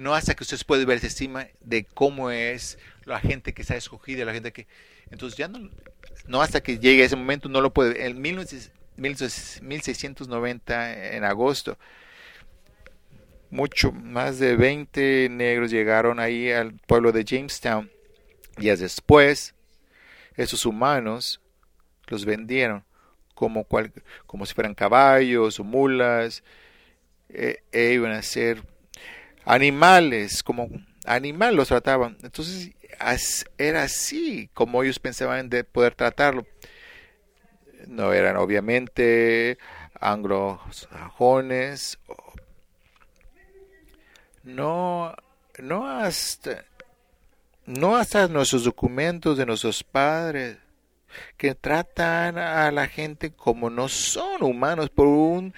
No 0.00 0.14
hasta 0.14 0.34
que 0.34 0.44
ustedes 0.44 0.64
pueden 0.64 0.86
ver 0.86 1.04
estima 1.04 1.48
de 1.60 1.84
cómo 1.84 2.30
es 2.30 2.78
la 3.04 3.20
gente 3.20 3.52
que 3.52 3.64
se 3.64 3.74
ha 3.74 3.76
escogido, 3.76 4.24
la 4.24 4.32
gente 4.32 4.50
que... 4.50 4.66
Entonces 5.10 5.36
ya 5.36 5.46
no, 5.46 5.68
no 6.26 6.40
hasta 6.40 6.62
que 6.62 6.78
llegue 6.78 7.04
ese 7.04 7.16
momento 7.16 7.50
no 7.50 7.60
lo 7.60 7.74
puede. 7.74 8.06
En 8.06 8.18
1690, 8.22 11.16
en 11.16 11.22
agosto, 11.22 11.76
mucho 13.50 13.92
más 13.92 14.38
de 14.38 14.56
20 14.56 15.28
negros 15.32 15.70
llegaron 15.70 16.18
ahí 16.18 16.50
al 16.50 16.72
pueblo 16.72 17.12
de 17.12 17.22
Jamestown. 17.22 17.90
Días 18.56 18.80
después, 18.80 19.54
esos 20.34 20.64
humanos 20.64 21.42
los 22.06 22.24
vendieron 22.24 22.84
como, 23.34 23.66
como 24.24 24.46
si 24.46 24.54
fueran 24.54 24.74
caballos 24.74 25.60
o 25.60 25.64
mulas. 25.64 26.42
E, 27.28 27.62
e 27.70 27.92
iban 27.92 28.12
a 28.12 28.22
ser 28.22 28.62
animales, 29.44 30.42
como 30.42 30.68
animal 31.04 31.56
los 31.56 31.68
trataban. 31.68 32.16
Entonces 32.22 32.72
era 33.58 33.84
así 33.84 34.50
como 34.54 34.82
ellos 34.82 34.98
pensaban 34.98 35.48
de 35.48 35.64
poder 35.64 35.94
tratarlo. 35.94 36.46
No 37.86 38.12
eran 38.12 38.36
obviamente 38.36 39.58
anglosajones 39.98 41.98
no, 44.42 45.14
no 45.58 45.88
hasta, 45.88 46.64
no 47.66 47.96
hasta 47.96 48.28
nuestros 48.28 48.64
documentos 48.64 49.36
de 49.36 49.46
nuestros 49.46 49.84
padres 49.84 50.58
que 51.36 51.54
tratan 51.54 52.38
a 52.38 52.70
la 52.70 52.86
gente 52.86 53.32
como 53.32 53.68
no 53.68 53.88
son 53.88 54.42
humanos 54.42 54.90
por 54.90 55.06
un 55.06 55.54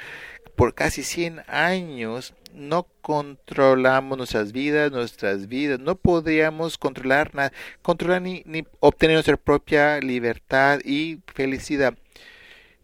por 0.57 0.75
casi 0.75 1.03
100 1.03 1.45
años 1.47 2.35
no 2.53 2.87
controlamos 3.01 4.19
nuestras 4.19 4.53
vidas, 4.53 4.93
nuestras 4.93 5.49
vidas, 5.49 5.81
no 5.81 5.97
podíamos 5.97 6.79
controlar 6.79 7.35
nada, 7.35 7.53
controlar 7.83 8.23
ni, 8.23 8.43
ni 8.47 8.65
obtener 8.81 9.17
nuestra 9.17 9.37
propia 9.37 9.99
libertad 10.01 10.81
y 10.85 11.21
felicidad. 11.27 11.97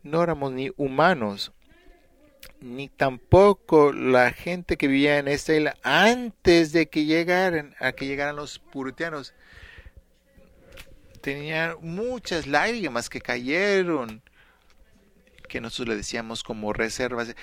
No 0.03 0.23
éramos 0.23 0.53
ni 0.53 0.71
humanos 0.77 1.53
ni 2.61 2.89
tampoco 2.89 3.93
la 3.93 4.33
gente 4.33 4.77
que 4.77 4.89
vivía 4.89 5.19
en 5.19 5.29
esta 5.29 5.55
isla 5.55 5.77
antes 5.83 6.73
de 6.73 6.89
que 6.89 7.05
llegaran, 7.05 7.75
a 7.79 7.93
que 7.93 8.07
llegaran 8.07 8.37
los 8.37 8.59
puritanos. 8.59 9.35
Tenían 11.21 11.77
muchas 11.83 12.47
lágrimas 12.47 13.09
que 13.09 13.21
cayeron, 13.21 14.23
que 15.49 15.61
nosotros 15.61 15.89
le 15.89 15.97
decíamos 15.97 16.43
como 16.43 16.73
reservas, 16.73 17.35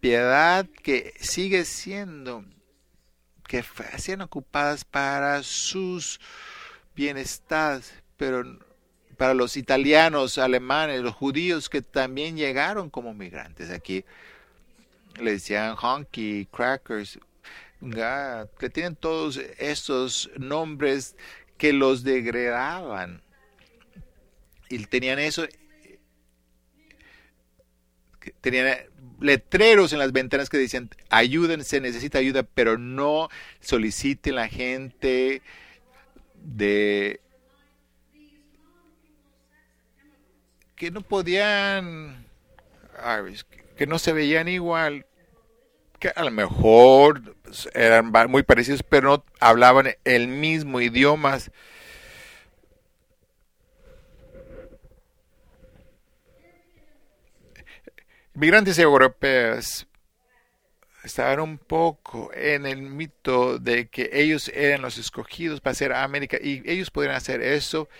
propiedad 0.00 0.66
que 0.82 1.12
sigue 1.20 1.66
siendo, 1.66 2.42
que 3.46 3.62
hacían 3.92 4.22
ocupadas 4.22 4.82
para 4.82 5.42
sus 5.42 6.18
bienestares, 6.96 7.92
pero 8.16 8.58
para 9.18 9.34
los 9.34 9.58
italianos, 9.58 10.38
alemanes, 10.38 11.02
los 11.02 11.14
judíos 11.14 11.68
que 11.68 11.82
también 11.82 12.38
llegaron 12.38 12.88
como 12.88 13.12
migrantes 13.12 13.68
aquí. 13.68 14.06
Le 15.20 15.32
decían 15.32 15.76
honky, 15.78 16.48
crackers, 16.50 17.18
que 18.58 18.70
tienen 18.70 18.96
todos 18.96 19.36
estos 19.58 20.30
nombres 20.38 21.14
que 21.58 21.74
los 21.74 22.04
degradaban. 22.04 23.20
Y 24.70 24.78
tenían 24.86 25.18
eso. 25.18 25.46
Tenían 28.40 28.78
letreros 29.20 29.92
en 29.92 29.98
las 29.98 30.12
ventanas 30.12 30.48
que 30.48 30.58
decían 30.58 30.90
ayúdense, 31.10 31.80
necesita 31.80 32.18
ayuda, 32.18 32.42
pero 32.42 32.78
no 32.78 33.28
soliciten 33.60 34.36
la 34.36 34.48
gente 34.48 35.42
de 36.42 37.20
que 40.74 40.90
no 40.90 41.02
podían, 41.02 42.24
que 43.76 43.86
no 43.86 43.98
se 43.98 44.14
veían 44.14 44.48
igual, 44.48 45.04
que 45.98 46.08
a 46.08 46.24
lo 46.24 46.30
mejor 46.30 47.36
eran 47.74 48.10
muy 48.30 48.42
parecidos, 48.42 48.82
pero 48.82 49.18
no 49.18 49.24
hablaban 49.40 49.94
el 50.04 50.28
mismo 50.28 50.80
idioma. 50.80 51.36
Migrantes 58.40 58.78
europeos 58.78 59.86
estaban 61.04 61.40
un 61.40 61.58
poco 61.58 62.30
en 62.32 62.64
el 62.64 62.80
mito 62.80 63.58
de 63.58 63.90
que 63.90 64.08
ellos 64.14 64.50
eran 64.54 64.80
los 64.80 64.96
escogidos 64.96 65.60
para 65.60 65.72
hacer 65.72 65.92
América 65.92 66.38
y 66.40 66.62
ellos 66.64 66.90
podrían 66.90 67.16
hacer 67.16 67.42
eso 67.42 67.90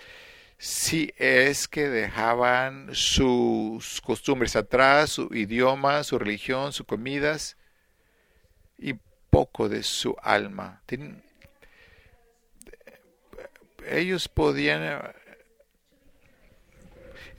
si 0.57 1.13
es 1.17 1.67
que 1.67 1.89
dejaban 1.89 2.89
sus 2.93 4.01
costumbres 4.01 4.55
atrás, 4.55 5.11
su 5.11 5.29
idioma, 5.31 6.03
su 6.03 6.17
religión, 6.17 6.73
sus 6.73 6.87
comidas 6.87 7.55
y 8.79 8.95
poco 9.29 9.69
de 9.69 9.83
su 9.83 10.15
alma. 10.23 10.81
ellos 13.85 14.27
podían... 14.27 15.13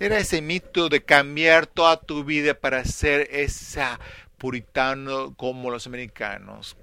Era 0.02 0.18
ese 0.18 0.42
mito 0.42 0.88
de 0.88 1.04
cambiar 1.04 1.68
toda 1.68 1.96
tu 1.96 2.24
vida 2.24 2.54
para 2.54 2.84
ser 2.84 3.28
esa 3.30 4.00
puritano 4.36 5.32
como 5.36 5.70
los 5.70 5.86
americanos. 5.86 6.76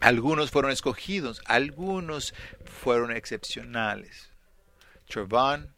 Algunos 0.00 0.50
fueron 0.50 0.70
escogidos, 0.70 1.42
algunos 1.44 2.32
fueron 2.64 3.14
excepcionales. 3.14 4.30
Trevon, 5.06 5.70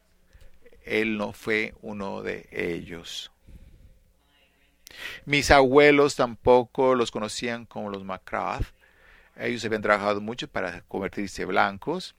él 0.84 1.18
no 1.18 1.32
fue 1.32 1.74
uno 1.82 2.22
de 2.22 2.48
ellos. 2.52 3.32
Mis 5.24 5.50
abuelos 5.50 6.14
tampoco 6.14 6.94
los 6.94 7.10
conocían 7.10 7.66
como 7.66 7.90
los 7.90 8.04
McCrath. 8.04 8.66
Ellos 9.36 9.64
habían 9.64 9.82
trabajado 9.82 10.20
mucho 10.20 10.46
para 10.46 10.82
convertirse 10.82 11.44
blancos 11.44 12.14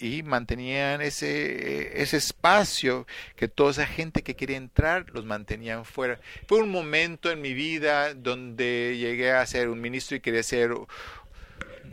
y 0.00 0.22
mantenían 0.22 1.02
ese, 1.02 2.00
ese 2.02 2.16
espacio 2.16 3.06
que 3.36 3.48
toda 3.48 3.70
esa 3.70 3.86
gente 3.86 4.22
que 4.22 4.34
quería 4.34 4.56
entrar 4.56 5.10
los 5.10 5.26
mantenían 5.26 5.84
fuera. 5.84 6.18
Fue 6.48 6.62
un 6.62 6.70
momento 6.70 7.30
en 7.30 7.42
mi 7.42 7.52
vida 7.52 8.14
donde 8.14 8.96
llegué 8.98 9.32
a 9.32 9.44
ser 9.46 9.68
un 9.68 9.80
ministro 9.80 10.16
y 10.16 10.20
quería 10.20 10.42
ser 10.42 10.72
un 10.72 10.86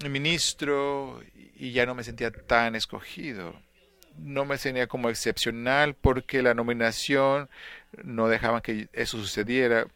ministro 0.10 1.22
y 1.56 1.72
ya 1.74 1.86
no 1.86 1.96
me 1.96 2.04
sentía 2.04 2.32
tan 2.32 2.76
escogido. 2.76 3.54
No 4.18 4.46
me 4.46 4.58
sentía 4.58 4.88
como 4.88 5.10
excepcional 5.10 5.94
porque 5.94 6.42
la 6.42 6.54
nominación 6.54 7.50
no 8.04 8.30
dejaba 8.30 8.62
que 8.62 8.88
eso 8.94 9.18
sucediera. 9.18 9.88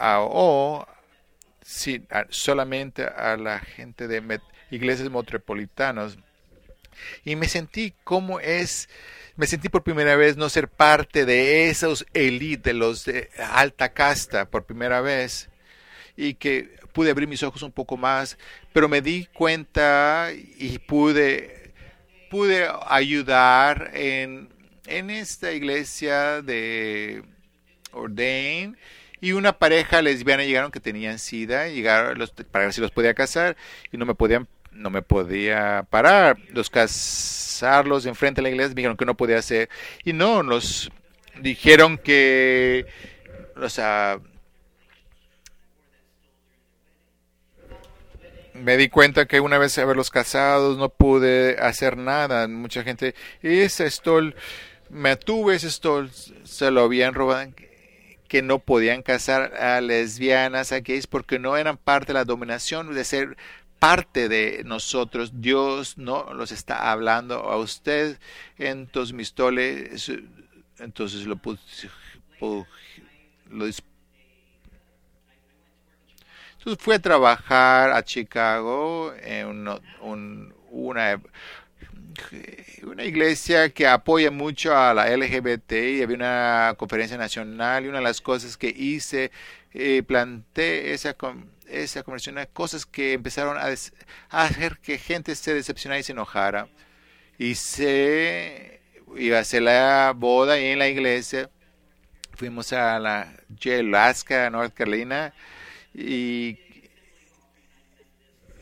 o 0.00 0.86
sí, 1.62 2.04
solamente 2.30 3.04
a 3.04 3.36
la 3.36 3.60
gente 3.60 4.08
de 4.08 4.40
iglesias 4.70 5.10
metropolitanas. 5.10 6.18
Y 7.24 7.36
me 7.36 7.48
sentí 7.48 7.94
como 8.04 8.40
es, 8.40 8.88
me 9.36 9.46
sentí 9.46 9.68
por 9.68 9.82
primera 9.82 10.16
vez 10.16 10.36
no 10.36 10.48
ser 10.48 10.68
parte 10.68 11.24
de 11.24 11.68
esos 11.70 12.06
élites, 12.14 12.62
de 12.62 12.74
los 12.74 13.04
de 13.04 13.30
alta 13.52 13.92
casta, 13.92 14.50
por 14.50 14.64
primera 14.64 15.00
vez. 15.00 15.48
Y 16.16 16.34
que 16.34 16.78
pude 16.92 17.10
abrir 17.10 17.28
mis 17.28 17.42
ojos 17.42 17.62
un 17.62 17.72
poco 17.72 17.96
más, 17.96 18.38
pero 18.72 18.88
me 18.88 19.00
di 19.00 19.26
cuenta 19.32 20.30
y 20.32 20.78
pude, 20.80 21.72
pude 22.30 22.68
ayudar 22.88 23.90
en, 23.94 24.48
en 24.86 25.10
esta 25.10 25.52
iglesia 25.52 26.42
de 26.42 27.22
Ordain 27.92 28.76
y 29.20 29.32
una 29.32 29.58
pareja 29.58 30.02
lesbiana 30.02 30.44
llegaron 30.44 30.70
que 30.70 30.80
tenían 30.80 31.18
sida, 31.18 31.68
llegaron 31.68 32.28
para 32.50 32.66
ver 32.66 32.74
si 32.74 32.80
los 32.80 32.90
podía 32.90 33.14
casar 33.14 33.56
y 33.90 33.96
no 33.96 34.06
me 34.06 34.14
podían 34.14 34.46
no 34.72 34.90
me 34.90 35.02
podía 35.02 35.86
parar. 35.90 36.38
Los 36.52 36.70
casarlos 36.70 38.06
enfrente 38.06 38.40
de 38.40 38.42
la 38.42 38.50
iglesia 38.50 38.74
me 38.74 38.80
dijeron 38.80 38.96
que 38.96 39.06
no 39.06 39.16
podía 39.16 39.38
hacer 39.38 39.68
y 40.04 40.12
no, 40.12 40.42
nos 40.42 40.90
dijeron 41.40 41.98
que 41.98 42.86
o 43.60 43.68
sea, 43.68 44.20
me 48.54 48.76
di 48.76 48.88
cuenta 48.88 49.26
que 49.26 49.40
una 49.40 49.58
vez 49.58 49.76
haberlos 49.78 50.10
casados 50.10 50.78
no 50.78 50.88
pude 50.88 51.58
hacer 51.58 51.96
nada. 51.96 52.46
Mucha 52.48 52.82
gente, 52.82 53.14
ese 53.42 53.90
stol, 53.90 54.34
me 54.90 55.16
tuve 55.16 55.56
ese 55.56 55.70
stol, 55.70 56.10
se 56.44 56.70
lo 56.70 56.82
habían 56.82 57.14
robado, 57.14 57.52
que 58.28 58.42
no 58.42 58.58
podían 58.58 59.02
casar 59.02 59.54
a 59.56 59.80
lesbianas, 59.80 60.72
a 60.72 60.80
gays, 60.80 61.06
porque 61.06 61.38
no 61.38 61.56
eran 61.56 61.76
parte 61.78 62.08
de 62.08 62.14
la 62.14 62.24
dominación 62.24 62.94
de 62.94 63.04
ser 63.04 63.36
parte 63.78 64.28
de 64.28 64.62
nosotros. 64.64 65.40
Dios 65.40 65.98
no 65.98 66.32
los 66.34 66.52
está 66.52 66.90
hablando 66.90 67.34
a 67.50 67.56
usted. 67.58 68.18
Entonces 68.56 69.14
mi 69.14 69.24
stole, 69.24 69.90
entonces 70.78 71.26
lo, 71.26 71.40
lo 73.50 73.66
entonces 76.58 76.84
fui 76.84 76.94
a 76.94 76.98
trabajar 76.98 77.92
a 77.92 78.02
Chicago 78.02 79.14
en 79.22 79.46
una, 80.02 81.22
una 82.82 83.04
iglesia 83.04 83.70
que 83.70 83.86
apoya 83.86 84.30
mucho 84.30 84.76
a 84.76 84.92
la 84.92 85.08
LGBT 85.16 85.72
y 85.72 86.02
había 86.02 86.16
una 86.16 86.74
conferencia 86.76 87.16
nacional 87.16 87.84
y 87.84 87.88
una 87.88 87.98
de 87.98 88.04
las 88.04 88.20
cosas 88.20 88.56
que 88.56 88.68
hice, 88.68 89.30
eh, 89.72 90.02
planté 90.02 90.92
esa, 90.92 91.16
esa 91.70 92.02
conversación, 92.02 92.38
cosas 92.52 92.86
que 92.86 93.12
empezaron 93.12 93.56
a, 93.58 93.74
hacer 94.30 94.78
que 94.78 94.98
gente 94.98 95.34
se 95.34 95.54
decepcionara 95.54 96.00
y 96.00 96.02
se 96.02 96.12
enojara. 96.12 96.68
Y 97.38 97.54
se 97.54 98.80
iba 99.16 99.38
a 99.38 99.40
hacer 99.40 99.62
la 99.62 100.12
boda 100.16 100.58
en 100.58 100.78
la 100.78 100.88
iglesia. 100.88 101.50
Fuimos 102.34 102.72
a 102.72 102.98
la 102.98 103.32
Alaska, 103.64 104.50
North 104.50 104.74
Carolina 104.74 105.32
y, 105.94 106.58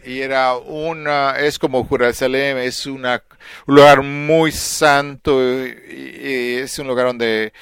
era 0.03 0.57
una, 0.57 1.37
es 1.39 1.59
como 1.59 1.87
Jerusalén, 1.89 2.59
es 2.59 2.87
una, 2.87 3.23
un 3.67 3.75
lugar 3.75 4.03
muy 4.03 4.53
santo 4.53 5.43
y, 5.43 6.59
es 6.63 6.79
un 6.79 6.87
lugar 6.87 7.07
donde 7.07 7.53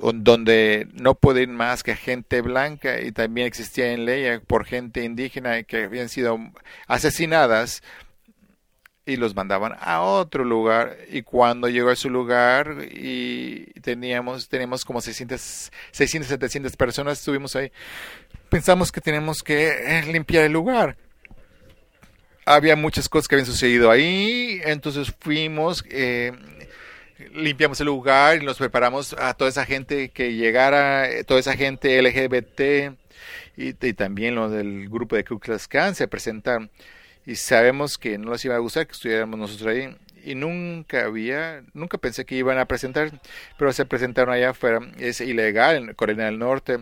donde 0.00 0.88
no 0.92 1.14
pueden 1.14 1.54
más 1.54 1.82
que 1.82 1.96
gente 1.96 2.40
blanca 2.42 3.00
y 3.00 3.12
también 3.12 3.46
existía 3.46 3.92
en 3.92 4.04
ley 4.04 4.38
por 4.46 4.64
gente 4.64 5.04
indígena 5.04 5.62
que 5.62 5.84
habían 5.84 6.08
sido 6.08 6.38
asesinadas 6.86 7.82
y 9.06 9.16
los 9.16 9.36
mandaban 9.36 9.74
a 9.80 10.02
otro 10.02 10.44
lugar. 10.44 10.98
Y 11.10 11.22
cuando 11.22 11.68
llegó 11.68 11.90
a 11.90 11.96
su 11.96 12.10
lugar 12.10 12.88
y 12.90 13.66
teníamos 13.80 14.48
tenemos 14.48 14.84
como 14.84 15.00
600 15.00 15.70
600 15.92 16.28
700 16.28 16.76
personas 16.76 17.18
estuvimos 17.20 17.56
ahí. 17.56 17.72
Pensamos 18.50 18.92
que 18.92 19.00
tenemos 19.00 19.42
que 19.42 19.68
eh, 19.68 20.02
limpiar 20.12 20.44
el 20.44 20.52
lugar. 20.52 20.96
Había 22.44 22.76
muchas 22.76 23.08
cosas 23.08 23.28
que 23.28 23.36
habían 23.36 23.46
sucedido 23.46 23.90
ahí 23.90 24.60
entonces 24.64 25.12
fuimos 25.20 25.84
eh, 25.90 26.32
limpiamos 27.32 27.80
el 27.80 27.86
lugar 27.86 28.42
y 28.42 28.44
nos 28.44 28.58
preparamos 28.58 29.14
a 29.18 29.34
toda 29.34 29.50
esa 29.50 29.64
gente 29.64 30.10
que 30.10 30.34
llegara 30.34 31.10
eh, 31.10 31.24
toda 31.24 31.40
esa 31.40 31.56
gente 31.56 32.00
LGBT 32.00 32.96
y, 33.56 33.72
también 33.94 34.34
los 34.34 34.52
del 34.52 34.88
grupo 34.88 35.16
de 35.16 35.24
Ku 35.24 35.40
se 35.94 36.08
presentaron 36.08 36.70
y 37.24 37.36
sabemos 37.36 37.98
que 37.98 38.18
no 38.18 38.32
les 38.32 38.44
iba 38.44 38.54
a 38.54 38.58
gustar 38.58 38.86
que 38.86 38.92
estuviéramos 38.92 39.38
nosotros 39.38 39.68
ahí 39.68 39.96
y 40.26 40.34
nunca 40.34 41.04
había, 41.04 41.62
nunca 41.72 41.98
pensé 41.98 42.24
que 42.24 42.34
iban 42.34 42.58
a 42.58 42.66
presentar, 42.66 43.12
pero 43.56 43.72
se 43.72 43.86
presentaron 43.86 44.34
allá 44.34 44.50
afuera. 44.50 44.80
Es 44.98 45.20
ilegal 45.20 45.76
en 45.76 45.94
Corea 45.94 46.16
del 46.16 46.38
Norte 46.38 46.80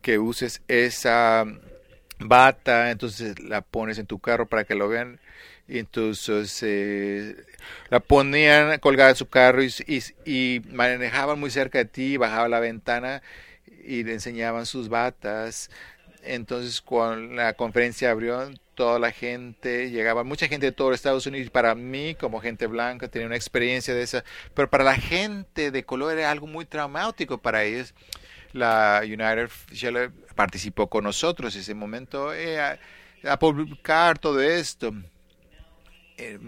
que 0.00 0.18
uses 0.18 0.62
esa 0.68 1.44
bata, 2.18 2.90
entonces 2.90 3.38
la 3.40 3.60
pones 3.60 3.98
en 3.98 4.06
tu 4.06 4.18
carro 4.18 4.46
para 4.46 4.64
que 4.64 4.74
lo 4.74 4.88
vean. 4.88 5.20
Entonces 5.78 6.62
eh, 6.62 7.36
la 7.90 8.00
ponían 8.00 8.78
colgada 8.80 9.10
en 9.10 9.16
su 9.16 9.28
carro 9.28 9.62
y, 9.62 10.62
manejaban 10.70 11.38
muy 11.40 11.50
cerca 11.50 11.78
de 11.78 11.84
ti, 11.86 12.16
bajaban 12.16 12.50
la 12.50 12.60
ventana 12.60 13.22
y 13.84 14.04
le 14.04 14.14
enseñaban 14.14 14.66
sus 14.66 14.88
batas. 14.88 15.70
Entonces, 16.24 16.80
cuando 16.80 17.34
la 17.34 17.54
conferencia 17.54 18.10
abrió, 18.10 18.48
toda 18.74 18.98
la 18.98 19.12
gente, 19.12 19.90
llegaba 19.90 20.24
mucha 20.24 20.48
gente 20.48 20.66
de 20.66 20.72
todo 20.72 20.92
Estados 20.92 21.26
Unidos. 21.26 21.50
Para 21.50 21.74
mí, 21.74 22.14
como 22.14 22.40
gente 22.40 22.66
blanca, 22.66 23.08
tenía 23.08 23.26
una 23.26 23.36
experiencia 23.36 23.94
de 23.94 24.02
esa, 24.02 24.24
pero 24.54 24.68
para 24.70 24.84
la 24.84 24.96
gente 24.96 25.70
de 25.70 25.84
color 25.84 26.18
era 26.18 26.30
algo 26.30 26.46
muy 26.46 26.64
traumático 26.64 27.38
para 27.38 27.64
ellos. 27.64 27.94
la 28.52 29.00
United 29.04 29.50
Shell 29.72 30.12
participó 30.34 30.88
con 30.88 31.04
nosotros 31.04 31.54
en 31.54 31.62
ese 31.62 31.74
momento 31.74 32.34
eh, 32.34 32.60
a, 33.24 33.38
publicar 33.38 34.18
todo 34.18 34.40
esto. 34.40 34.92
Eh, 36.22 36.38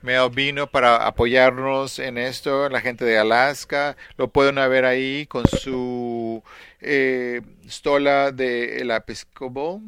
me 0.00 0.28
vino 0.30 0.70
para 0.70 1.06
apoyarnos 1.06 1.98
en 1.98 2.18
esto, 2.18 2.68
la 2.68 2.80
gente 2.80 3.04
de 3.04 3.18
Alaska, 3.18 3.96
lo 4.16 4.28
pueden 4.28 4.56
ver 4.56 4.84
ahí 4.84 5.26
con 5.26 5.46
su 5.46 6.42
eh, 6.80 7.42
stola 7.66 8.30
de 8.32 8.84
la 8.84 8.96
Episcopal 8.96 9.80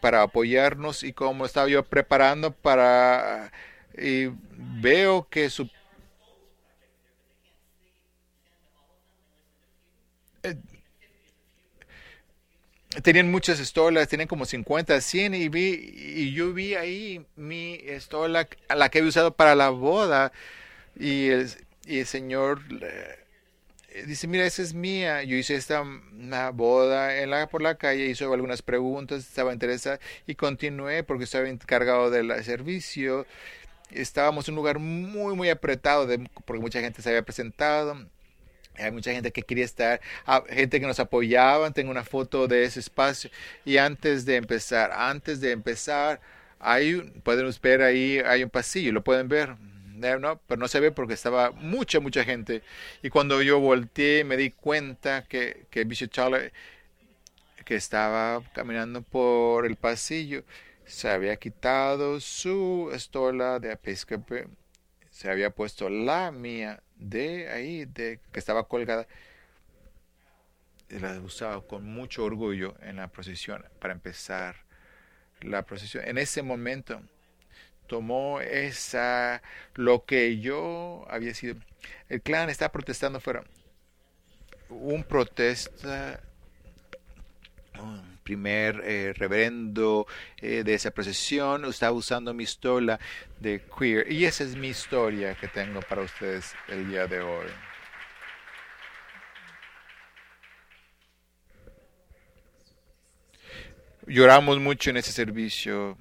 para 0.00 0.22
apoyarnos 0.22 1.04
y 1.04 1.12
como 1.12 1.46
estaba 1.46 1.68
yo 1.68 1.84
preparando 1.84 2.52
para 2.52 3.50
y 3.96 4.28
veo 4.80 5.26
que 5.30 5.48
su 5.48 5.70
tenían 13.02 13.30
muchas 13.30 13.60
estolas, 13.60 14.08
tenían 14.08 14.28
como 14.28 14.44
50, 14.46 15.00
100 15.00 15.34
y 15.34 15.48
vi 15.48 15.94
y 15.94 16.32
yo 16.32 16.52
vi 16.52 16.74
ahí 16.74 17.24
mi 17.36 17.74
estola, 17.84 18.48
la 18.74 18.88
que 18.88 18.98
he 19.00 19.02
usado 19.02 19.34
para 19.34 19.54
la 19.54 19.70
boda 19.70 20.32
y 20.98 21.28
el, 21.28 21.50
y 21.86 22.00
el 22.00 22.06
señor 22.06 22.60
dice, 24.04 24.26
mira, 24.26 24.46
esa 24.46 24.62
es 24.62 24.74
mía. 24.74 25.22
Yo 25.22 25.36
hice 25.36 25.54
esta 25.54 25.82
una 25.82 26.50
boda 26.50 27.18
en 27.18 27.30
la, 27.30 27.48
por 27.48 27.62
la 27.62 27.76
calle, 27.76 28.06
hizo 28.06 28.32
algunas 28.32 28.62
preguntas, 28.62 29.20
estaba 29.20 29.52
interesada 29.52 30.00
y 30.26 30.34
continué 30.34 31.02
porque 31.02 31.24
estaba 31.24 31.48
encargado 31.48 32.10
del 32.10 32.44
servicio. 32.44 33.26
Estábamos 33.90 34.48
en 34.48 34.54
un 34.54 34.56
lugar 34.56 34.78
muy, 34.78 35.34
muy 35.36 35.48
apretado 35.48 36.06
de, 36.06 36.28
porque 36.44 36.60
mucha 36.60 36.80
gente 36.80 37.02
se 37.02 37.08
había 37.08 37.22
presentado 37.22 38.06
hay 38.78 38.90
mucha 38.90 39.12
gente 39.12 39.32
que 39.32 39.42
quería 39.42 39.64
estar, 39.64 40.00
ah, 40.26 40.42
gente 40.48 40.80
que 40.80 40.86
nos 40.86 41.00
apoyaba. 41.00 41.70
Tengo 41.70 41.90
una 41.90 42.04
foto 42.04 42.48
de 42.48 42.64
ese 42.64 42.80
espacio. 42.80 43.30
Y 43.64 43.78
antes 43.78 44.24
de 44.24 44.36
empezar, 44.36 44.92
antes 44.92 45.40
de 45.40 45.52
empezar, 45.52 46.20
hay, 46.58 46.96
pueden 47.22 47.50
ver 47.62 47.82
ahí, 47.82 48.20
hay 48.24 48.44
un 48.44 48.50
pasillo, 48.50 48.92
lo 48.92 49.04
pueden 49.04 49.28
ver. 49.28 49.56
¿no? 50.20 50.40
Pero 50.46 50.60
no 50.60 50.68
se 50.68 50.80
ve 50.80 50.92
porque 50.92 51.14
estaba 51.14 51.52
mucha, 51.52 52.00
mucha 52.00 52.24
gente. 52.24 52.62
Y 53.02 53.10
cuando 53.10 53.42
yo 53.42 53.60
volteé, 53.60 54.24
me 54.24 54.36
di 54.36 54.50
cuenta 54.50 55.24
que, 55.28 55.66
que 55.70 55.84
Bishop 55.84 56.10
Charlie, 56.10 56.52
que 57.64 57.76
estaba 57.76 58.42
caminando 58.52 59.02
por 59.02 59.66
el 59.66 59.76
pasillo, 59.76 60.44
se 60.84 61.08
había 61.08 61.36
quitado 61.36 62.20
su 62.20 62.90
estola 62.92 63.58
de 63.58 63.72
episcope, 63.72 64.46
se 65.10 65.30
había 65.30 65.50
puesto 65.50 65.88
la 65.88 66.30
mía 66.30 66.82
de 66.96 67.48
ahí, 67.50 67.84
de 67.84 68.20
que 68.32 68.38
estaba 68.38 68.66
colgada, 68.68 69.06
la 70.88 71.20
usaba 71.20 71.66
con 71.66 71.84
mucho 71.84 72.24
orgullo 72.24 72.74
en 72.80 72.96
la 72.96 73.08
procesión 73.08 73.64
para 73.80 73.92
empezar 73.94 74.56
la 75.40 75.62
procesión. 75.62 76.04
En 76.06 76.18
ese 76.18 76.42
momento 76.42 77.00
tomó 77.86 78.40
esa 78.40 79.42
lo 79.74 80.04
que 80.04 80.38
yo 80.38 81.06
había 81.08 81.34
sido. 81.34 81.56
El 82.08 82.22
clan 82.22 82.50
está 82.50 82.72
protestando 82.72 83.20
fuera. 83.20 83.44
Un 84.68 85.04
protesta 85.04 86.20
un 87.78 88.15
primer 88.26 88.82
eh, 88.84 89.12
reverendo 89.16 90.06
eh, 90.38 90.64
de 90.64 90.74
esa 90.74 90.90
procesión 90.90 91.64
estaba 91.64 91.92
usando 91.92 92.34
mi 92.34 92.42
historia 92.42 92.98
de 93.38 93.62
queer 93.78 94.10
y 94.10 94.24
esa 94.24 94.42
es 94.42 94.56
mi 94.56 94.68
historia 94.68 95.36
que 95.36 95.46
tengo 95.46 95.80
para 95.80 96.02
ustedes 96.02 96.54
el 96.66 96.88
día 96.88 97.06
de 97.06 97.20
hoy. 97.20 97.46
Lloramos 104.08 104.58
mucho 104.58 104.90
en 104.90 104.96
ese 104.96 105.12
servicio. 105.12 105.96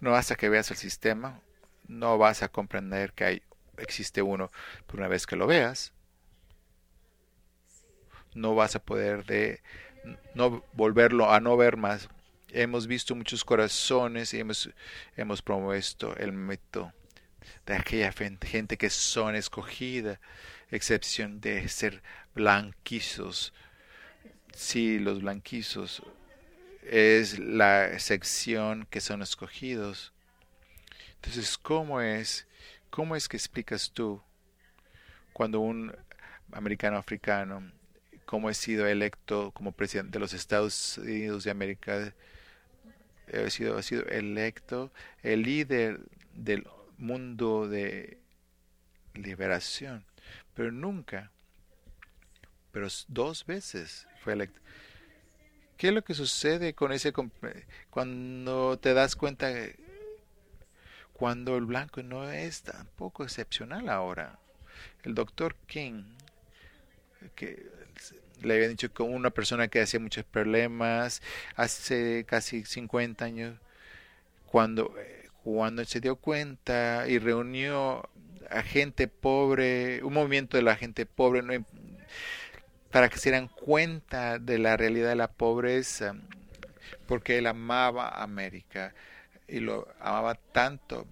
No 0.00 0.14
hasta 0.14 0.34
que 0.34 0.48
veas 0.48 0.70
el 0.70 0.76
sistema, 0.76 1.40
no 1.86 2.18
vas 2.18 2.42
a 2.42 2.48
comprender 2.48 3.12
que 3.12 3.24
hay, 3.24 3.42
existe 3.78 4.20
uno, 4.20 4.50
pero 4.86 4.98
una 4.98 5.08
vez 5.08 5.26
que 5.26 5.36
lo 5.36 5.46
veas, 5.46 5.94
no 8.34 8.54
vas 8.54 8.76
a 8.76 8.84
poder 8.84 9.24
de 9.24 9.62
no 10.34 10.64
volverlo 10.72 11.32
a 11.32 11.40
no 11.40 11.56
ver 11.56 11.76
más. 11.76 12.08
Hemos 12.50 12.86
visto 12.86 13.14
muchos 13.14 13.44
corazones 13.44 14.32
y 14.32 14.40
hemos, 14.40 14.70
hemos 15.16 15.42
propuesto 15.42 16.16
el 16.16 16.32
mito 16.32 16.92
de 17.66 17.74
aquella 17.74 18.12
gente 18.12 18.76
que 18.76 18.90
son 18.90 19.36
escogida, 19.36 20.20
excepción 20.70 21.40
de 21.40 21.68
ser 21.68 22.02
blanquizos. 22.34 23.52
Sí, 24.54 24.98
los 24.98 25.20
blanquizos 25.20 26.02
es 26.82 27.38
la 27.38 27.98
sección 27.98 28.86
que 28.90 29.00
son 29.00 29.22
escogidos. 29.22 30.12
Entonces, 31.16 31.58
¿cómo 31.58 32.00
es? 32.00 32.46
¿Cómo 32.90 33.14
es 33.16 33.28
que 33.28 33.36
explicas 33.36 33.90
tú 33.92 34.22
cuando 35.32 35.60
un 35.60 35.94
americano 36.52 36.96
africano 36.96 37.70
cómo 38.28 38.50
he 38.50 38.54
sido 38.54 38.86
electo 38.86 39.52
como 39.52 39.72
presidente 39.72 40.12
de 40.12 40.18
los 40.18 40.34
Estados 40.34 40.98
Unidos 40.98 41.44
de 41.44 41.50
América. 41.50 42.12
He 43.26 43.48
sido, 43.48 43.78
he 43.78 43.82
sido 43.82 44.04
electo 44.04 44.92
el 45.22 45.44
líder 45.44 46.00
del 46.34 46.66
mundo 46.98 47.66
de 47.68 48.18
liberación, 49.14 50.04
pero 50.52 50.70
nunca, 50.70 51.30
pero 52.70 52.88
dos 53.08 53.46
veces 53.46 54.06
fue 54.22 54.34
electo. 54.34 54.60
¿Qué 55.78 55.88
es 55.88 55.94
lo 55.94 56.04
que 56.04 56.12
sucede 56.12 56.74
con 56.74 56.92
ese 56.92 57.14
cuando 57.88 58.78
te 58.78 58.92
das 58.92 59.16
cuenta 59.16 59.50
cuando 61.14 61.56
el 61.56 61.64
blanco 61.64 62.02
no 62.02 62.30
es 62.30 62.60
tampoco 62.60 63.24
excepcional 63.24 63.88
ahora? 63.88 64.38
El 65.02 65.14
doctor 65.14 65.54
King, 65.66 66.04
que 67.34 67.77
le 68.42 68.54
había 68.54 68.68
dicho 68.68 68.92
con 68.92 69.12
una 69.12 69.30
persona 69.30 69.68
que 69.68 69.80
hacía 69.80 70.00
muchos 70.00 70.24
problemas 70.24 71.22
hace 71.56 72.24
casi 72.26 72.64
50 72.64 73.24
años, 73.24 73.58
cuando, 74.46 74.94
cuando 75.44 75.84
se 75.84 76.00
dio 76.00 76.16
cuenta 76.16 77.06
y 77.08 77.18
reunió 77.18 78.08
a 78.50 78.62
gente 78.62 79.08
pobre, 79.08 80.02
un 80.02 80.14
movimiento 80.14 80.56
de 80.56 80.62
la 80.62 80.76
gente 80.76 81.06
pobre, 81.06 81.42
para 82.90 83.08
que 83.08 83.18
se 83.18 83.30
dieran 83.30 83.48
cuenta 83.48 84.38
de 84.38 84.58
la 84.58 84.76
realidad 84.76 85.10
de 85.10 85.16
la 85.16 85.30
pobreza, 85.30 86.16
porque 87.06 87.38
él 87.38 87.46
amaba 87.46 88.08
a 88.08 88.22
América 88.22 88.94
y 89.46 89.60
lo 89.60 89.88
amaba 90.00 90.34
tanto 90.34 91.06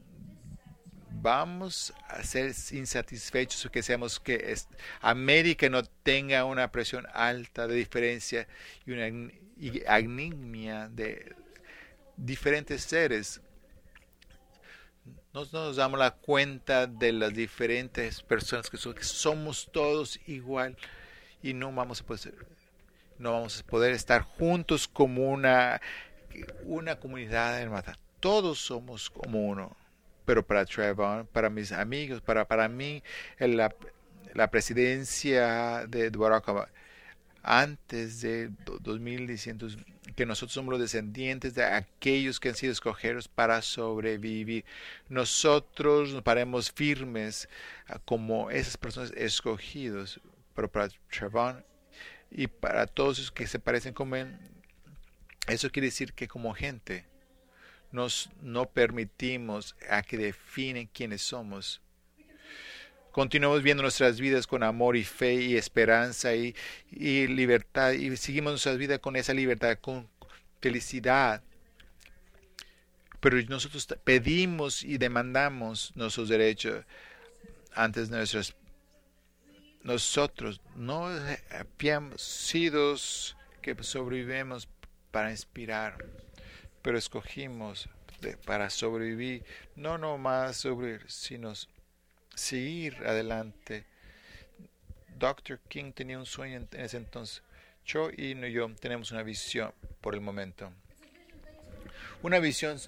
vamos 1.26 1.92
a 2.06 2.22
ser 2.22 2.54
insatisfechos 2.70 3.66
o 3.66 3.70
que 3.72 3.82
seamos 3.82 4.20
que 4.20 4.54
América 5.00 5.68
no 5.68 5.82
tenga 5.82 6.44
una 6.44 6.70
presión 6.70 7.04
alta 7.12 7.66
de 7.66 7.74
diferencia 7.74 8.46
y 8.86 8.92
una 8.92 9.06
agnimia 9.88 10.88
de 10.88 11.34
diferentes 12.16 12.82
seres. 12.82 13.40
No 15.34 15.44
nos 15.52 15.74
damos 15.74 15.98
la 15.98 16.12
cuenta 16.12 16.86
de 16.86 17.10
las 17.10 17.34
diferentes 17.34 18.22
personas 18.22 18.70
que, 18.70 18.78
que 18.78 19.02
somos 19.02 19.68
todos 19.72 20.20
igual 20.28 20.76
y 21.42 21.54
no 21.54 21.72
vamos 21.72 22.02
a 22.02 22.04
poder, 22.04 22.46
no 23.18 23.32
vamos 23.32 23.58
a 23.58 23.66
poder 23.66 23.94
estar 23.94 24.22
juntos 24.22 24.86
como 24.86 25.28
una, 25.28 25.80
una 26.62 27.00
comunidad 27.00 27.60
hermana. 27.60 27.98
Todos 28.20 28.60
somos 28.60 29.10
como 29.10 29.44
uno 29.48 29.76
pero 30.26 30.46
para 30.46 30.66
Trevor, 30.66 31.26
para 31.26 31.48
mis 31.48 31.72
amigos, 31.72 32.20
para, 32.20 32.46
para 32.46 32.68
mí, 32.68 33.02
la, 33.38 33.74
la 34.34 34.50
presidencia 34.50 35.86
de 35.86 36.10
Barack 36.10 36.48
Obama, 36.48 36.68
antes 37.42 38.20
de 38.20 38.50
2100, 38.80 39.58
que 40.16 40.26
nosotros 40.26 40.52
somos 40.52 40.72
los 40.72 40.80
descendientes 40.80 41.54
de 41.54 41.64
aquellos 41.64 42.40
que 42.40 42.48
han 42.48 42.56
sido 42.56 42.72
escogidos 42.72 43.28
para 43.28 43.62
sobrevivir. 43.62 44.64
Nosotros 45.08 46.12
nos 46.12 46.22
paremos 46.22 46.72
firmes 46.72 47.48
ah, 47.86 48.00
como 48.04 48.50
esas 48.50 48.76
personas 48.76 49.12
escogidos, 49.12 50.20
pero 50.54 50.68
para 50.70 50.88
Trevor 51.08 51.64
y 52.30 52.48
para 52.48 52.86
todos 52.88 53.18
los 53.20 53.30
que 53.30 53.46
se 53.46 53.60
parecen 53.60 53.94
como 53.94 54.16
él, 54.16 54.36
eso 55.46 55.70
quiere 55.70 55.86
decir 55.86 56.12
que 56.14 56.26
como 56.26 56.52
gente, 56.52 57.06
nos, 57.96 58.28
no 58.42 58.66
permitimos 58.66 59.74
a 59.88 60.02
que 60.02 60.18
definen 60.18 60.86
quiénes 60.92 61.22
somos. 61.22 61.80
Continuamos 63.10 63.62
viendo 63.62 63.82
nuestras 63.82 64.20
vidas 64.20 64.46
con 64.46 64.62
amor 64.62 64.96
y 64.96 65.04
fe 65.04 65.34
y 65.34 65.56
esperanza 65.56 66.34
y, 66.34 66.54
libertad 66.92 67.92
y 67.92 68.14
seguimos 68.18 68.52
nuestras 68.52 68.76
vidas 68.76 68.98
con 68.98 69.16
esa 69.16 69.32
libertad, 69.32 69.78
con 69.80 70.06
felicidad. 70.60 71.42
Pero 73.20 73.40
nosotros 73.48 73.88
pedimos 74.04 74.84
y 74.84 74.98
demandamos 74.98 75.92
nuestros 75.96 76.28
derechos 76.28 76.84
antes 77.74 78.10
de 78.10 78.18
nuestras 78.18 78.54
nosotros 79.82 80.60
no 80.74 81.08
habíamos 81.50 82.20
sido 82.20 82.96
que 83.62 83.76
sobrevivimos 83.82 84.68
para 85.12 85.30
inspirar, 85.30 86.04
pero 86.86 86.98
escogimos 86.98 87.88
para 88.44 88.70
sobrevivir, 88.70 89.44
no 89.74 89.98
nomás 89.98 90.58
sobrevivir, 90.58 91.04
sino 91.10 91.52
seguir 92.32 92.94
adelante. 93.04 93.86
Dr. 95.18 95.58
King 95.66 95.90
tenía 95.90 96.16
un 96.16 96.26
sueño 96.26 96.58
en 96.58 96.80
ese 96.80 96.98
entonces. 96.98 97.42
Yo 97.84 98.10
y 98.16 98.36
yo 98.52 98.72
tenemos 98.78 99.10
una 99.10 99.24
visión 99.24 99.72
por 100.00 100.14
el 100.14 100.20
momento. 100.20 100.70
Una 102.22 102.38
visión 102.38 102.78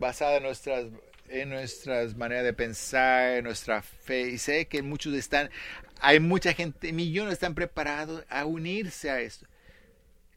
basada 0.00 0.38
en 0.38 0.42
nuestras 0.42 0.86
en 1.28 1.50
nuestras 1.50 2.16
maneras 2.16 2.42
de 2.42 2.54
pensar, 2.54 3.36
en 3.36 3.44
nuestra 3.44 3.82
fe. 3.82 4.30
Y 4.30 4.38
sé 4.38 4.66
que 4.66 4.82
muchos 4.82 5.14
están, 5.14 5.48
hay 6.00 6.18
mucha 6.18 6.54
gente, 6.54 6.92
millones 6.92 7.34
están 7.34 7.54
preparados 7.54 8.24
a 8.28 8.46
unirse 8.46 9.10
a 9.10 9.20
esto, 9.20 9.46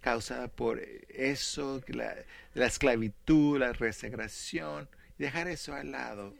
causada 0.08 0.48
por 0.48 0.80
eso, 1.10 1.82
la, 1.88 2.16
la 2.54 2.66
esclavitud, 2.66 3.60
la 3.60 3.74
resegración, 3.74 4.88
dejar 5.18 5.50
eso 5.50 5.74
al 5.74 5.92
lado. 5.92 6.34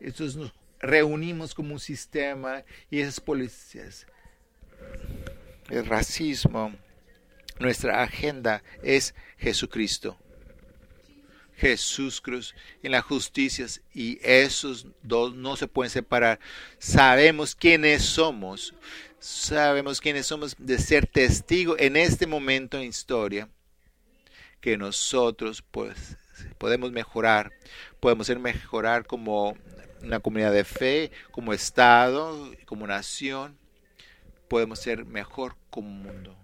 Entonces 0.00 0.36
nos 0.36 0.52
reunimos 0.78 1.52
como 1.52 1.74
un 1.74 1.80
sistema 1.80 2.62
y 2.92 3.00
esas 3.00 3.18
policías, 3.18 4.06
el 5.68 5.84
racismo, 5.84 6.72
nuestra 7.58 8.04
agenda 8.04 8.62
es 8.84 9.16
Jesucristo. 9.36 10.16
Jesús 11.56 12.20
Cruz 12.20 12.54
en 12.84 12.92
la 12.92 13.02
justicia 13.02 13.66
y 13.92 14.20
esos 14.22 14.86
dos 15.02 15.34
no 15.34 15.56
se 15.56 15.66
pueden 15.66 15.90
separar. 15.90 16.38
Sabemos 16.78 17.56
quiénes 17.56 18.02
somos, 18.02 18.72
sabemos 19.22 20.00
quiénes 20.00 20.26
somos 20.26 20.56
de 20.58 20.78
ser 20.78 21.06
testigo 21.06 21.76
en 21.78 21.96
este 21.96 22.26
momento 22.26 22.76
en 22.76 22.82
historia 22.82 23.48
que 24.60 24.76
nosotros 24.76 25.62
pues 25.70 26.16
podemos 26.58 26.90
mejorar, 26.90 27.52
podemos 28.00 28.26
ser 28.26 28.40
mejorar 28.40 29.06
como 29.06 29.56
una 30.02 30.18
comunidad 30.18 30.52
de 30.52 30.64
fe, 30.64 31.12
como 31.30 31.52
Estado, 31.52 32.52
como 32.66 32.86
nación, 32.86 33.56
podemos 34.48 34.80
ser 34.80 35.04
mejor 35.04 35.56
como 35.70 35.88
mundo. 35.88 36.36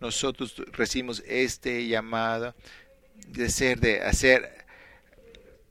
nosotros 0.00 0.54
recibimos 0.72 1.22
este 1.26 1.86
llamado 1.86 2.54
de 3.28 3.48
ser, 3.48 3.80
de 3.80 4.02
hacer, 4.02 4.66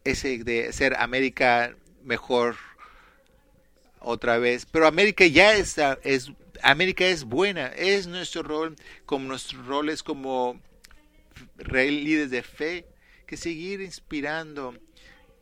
ese, 0.03 0.43
de 0.43 0.69
hacer 0.69 0.95
América 0.97 1.75
mejor 2.03 2.57
otra 4.03 4.37
vez. 4.37 4.65
Pero 4.65 4.87
América 4.87 5.25
ya 5.25 5.55
está, 5.55 5.99
es, 6.03 6.31
América 6.61 7.05
es 7.05 7.23
buena, 7.23 7.67
es 7.67 8.07
nuestro 8.07 8.43
rol, 8.43 8.75
como 9.05 9.27
nuestro 9.27 9.63
rol 9.63 9.89
es 9.89 10.03
como 10.03 10.59
líderes 11.65 12.31
de 12.31 12.43
fe, 12.43 12.85
que 13.25 13.37
seguir 13.37 13.81
inspirando 13.81 14.75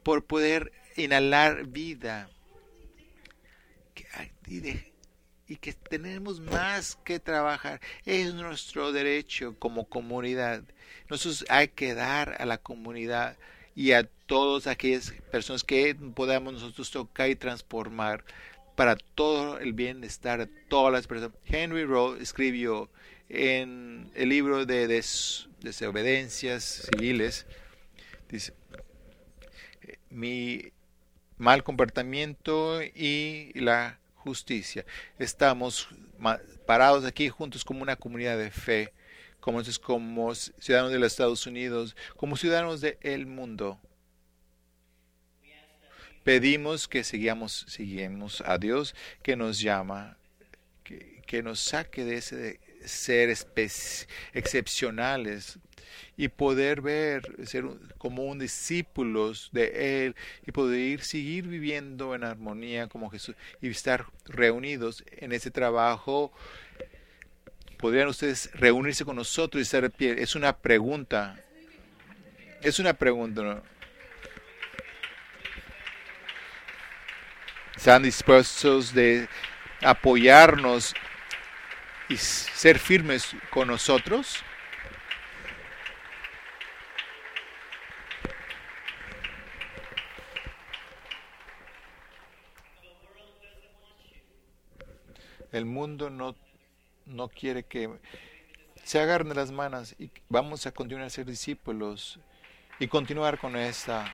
por 0.04 0.26
poder 0.26 0.72
inhalar 0.96 1.68
vida. 1.68 2.30
Y 4.48 4.62
y 5.52 5.58
que 5.58 5.74
tenemos 5.74 6.40
más 6.40 6.98
que 7.04 7.20
trabajar. 7.20 7.82
Es 8.06 8.34
nuestro 8.34 8.94
derecho 8.94 9.54
como 9.60 9.84
comunidad. 9.84 10.64
Nosotros 11.10 11.44
hay 11.50 11.68
que 11.68 11.94
dar 11.94 12.38
a 12.40 12.46
la 12.46 12.58
comunidad 12.58 13.38
y 13.76 13.92
a 13.92 14.04
todas 14.28 14.66
aquellas 14.66 15.12
personas 15.30 15.66
que 15.66 15.94
podamos 16.16 16.54
nosotros 16.54 16.90
tocar 16.90 17.30
y 17.30 17.36
transformar 17.36 18.24
para 18.76 18.96
todo 18.96 19.60
el 19.60 19.74
bienestar 19.74 20.40
de 20.40 20.48
todas 20.68 20.92
las 20.92 21.08
personas. 21.08 21.38
Henry 21.46 21.86
Rowe 21.86 22.22
escribió 22.22 22.90
en 23.30 24.12
el 24.16 24.30
libro 24.30 24.66
de 24.66 24.88
desobediencias 25.62 26.90
civiles, 26.92 27.46
dice, 28.30 28.54
mi 30.10 30.72
mal 31.38 31.64
comportamiento 31.64 32.82
y 32.84 33.52
la 33.56 34.00
justicia. 34.16 34.86
Estamos 35.18 35.88
parados 36.66 37.06
aquí 37.06 37.30
juntos 37.30 37.66
como 37.66 37.82
una 37.82 37.96
comunidad 37.96 38.38
de 38.38 38.52
fe, 38.52 38.94
como, 39.40 39.62
como 39.82 40.36
ciudadanos 40.36 40.92
de 40.92 41.00
los 41.00 41.12
Estados 41.12 41.48
Unidos, 41.48 41.96
como 42.18 42.38
ciudadanos 42.38 42.82
del 42.82 43.26
mundo. 43.26 43.80
Pedimos 46.24 46.88
que 46.88 47.04
sigamos, 47.04 47.66
seguimos 47.68 48.42
a 48.46 48.58
Dios 48.58 48.96
que 49.24 49.36
nos 49.36 49.60
llama, 49.60 50.18
que, 50.84 51.22
que 51.26 51.42
nos 51.42 51.60
saque 51.60 52.06
de 52.06 52.18
ese 52.18 52.60
ser 52.86 53.36
excepcionales 54.34 55.60
y 56.18 56.28
poder 56.28 56.82
ver, 56.82 57.24
ser 57.46 57.66
como 57.98 58.26
un 58.26 58.40
discípulo 58.40 59.34
de 59.52 60.06
Él 60.06 60.16
y 60.46 60.52
poder 60.52 61.02
seguir 61.02 61.48
viviendo 61.48 62.16
en 62.16 62.24
armonía 62.24 62.88
como 62.88 63.10
Jesús 63.10 63.36
y 63.62 63.70
estar 63.70 64.06
reunidos 64.26 65.04
en 65.18 65.32
ese 65.32 65.52
trabajo. 65.52 66.32
¿Podrían 67.78 68.08
ustedes 68.10 68.52
reunirse 68.54 69.06
con 69.06 69.16
nosotros 69.16 69.60
y 69.60 69.64
estar 69.64 69.82
de 69.82 69.90
pie? 69.90 70.22
Es 70.22 70.36
una 70.36 70.56
pregunta. 70.56 71.44
Es 72.62 72.80
una 72.80 72.94
pregunta. 72.94 73.64
¿Están 77.82 78.04
dispuestos 78.04 78.94
de 78.94 79.28
apoyarnos 79.82 80.94
y 82.10 82.16
ser 82.16 82.78
firmes 82.78 83.36
con 83.50 83.70
nosotros? 83.70 84.44
El 95.52 95.66
mundo 95.66 96.12
no, 96.12 96.36
no 97.08 97.30
quiere 97.30 97.64
que 97.64 97.90
se 98.84 99.00
agarren 99.00 99.36
las 99.36 99.52
manos 99.52 99.96
y 99.98 100.12
vamos 100.30 100.68
a 100.68 100.72
continuar 100.72 101.08
a 101.08 101.10
ser 101.10 101.26
discípulos 101.26 102.20
y 102.78 102.88
continuar 102.88 103.40
con 103.40 103.56
esta 103.56 104.06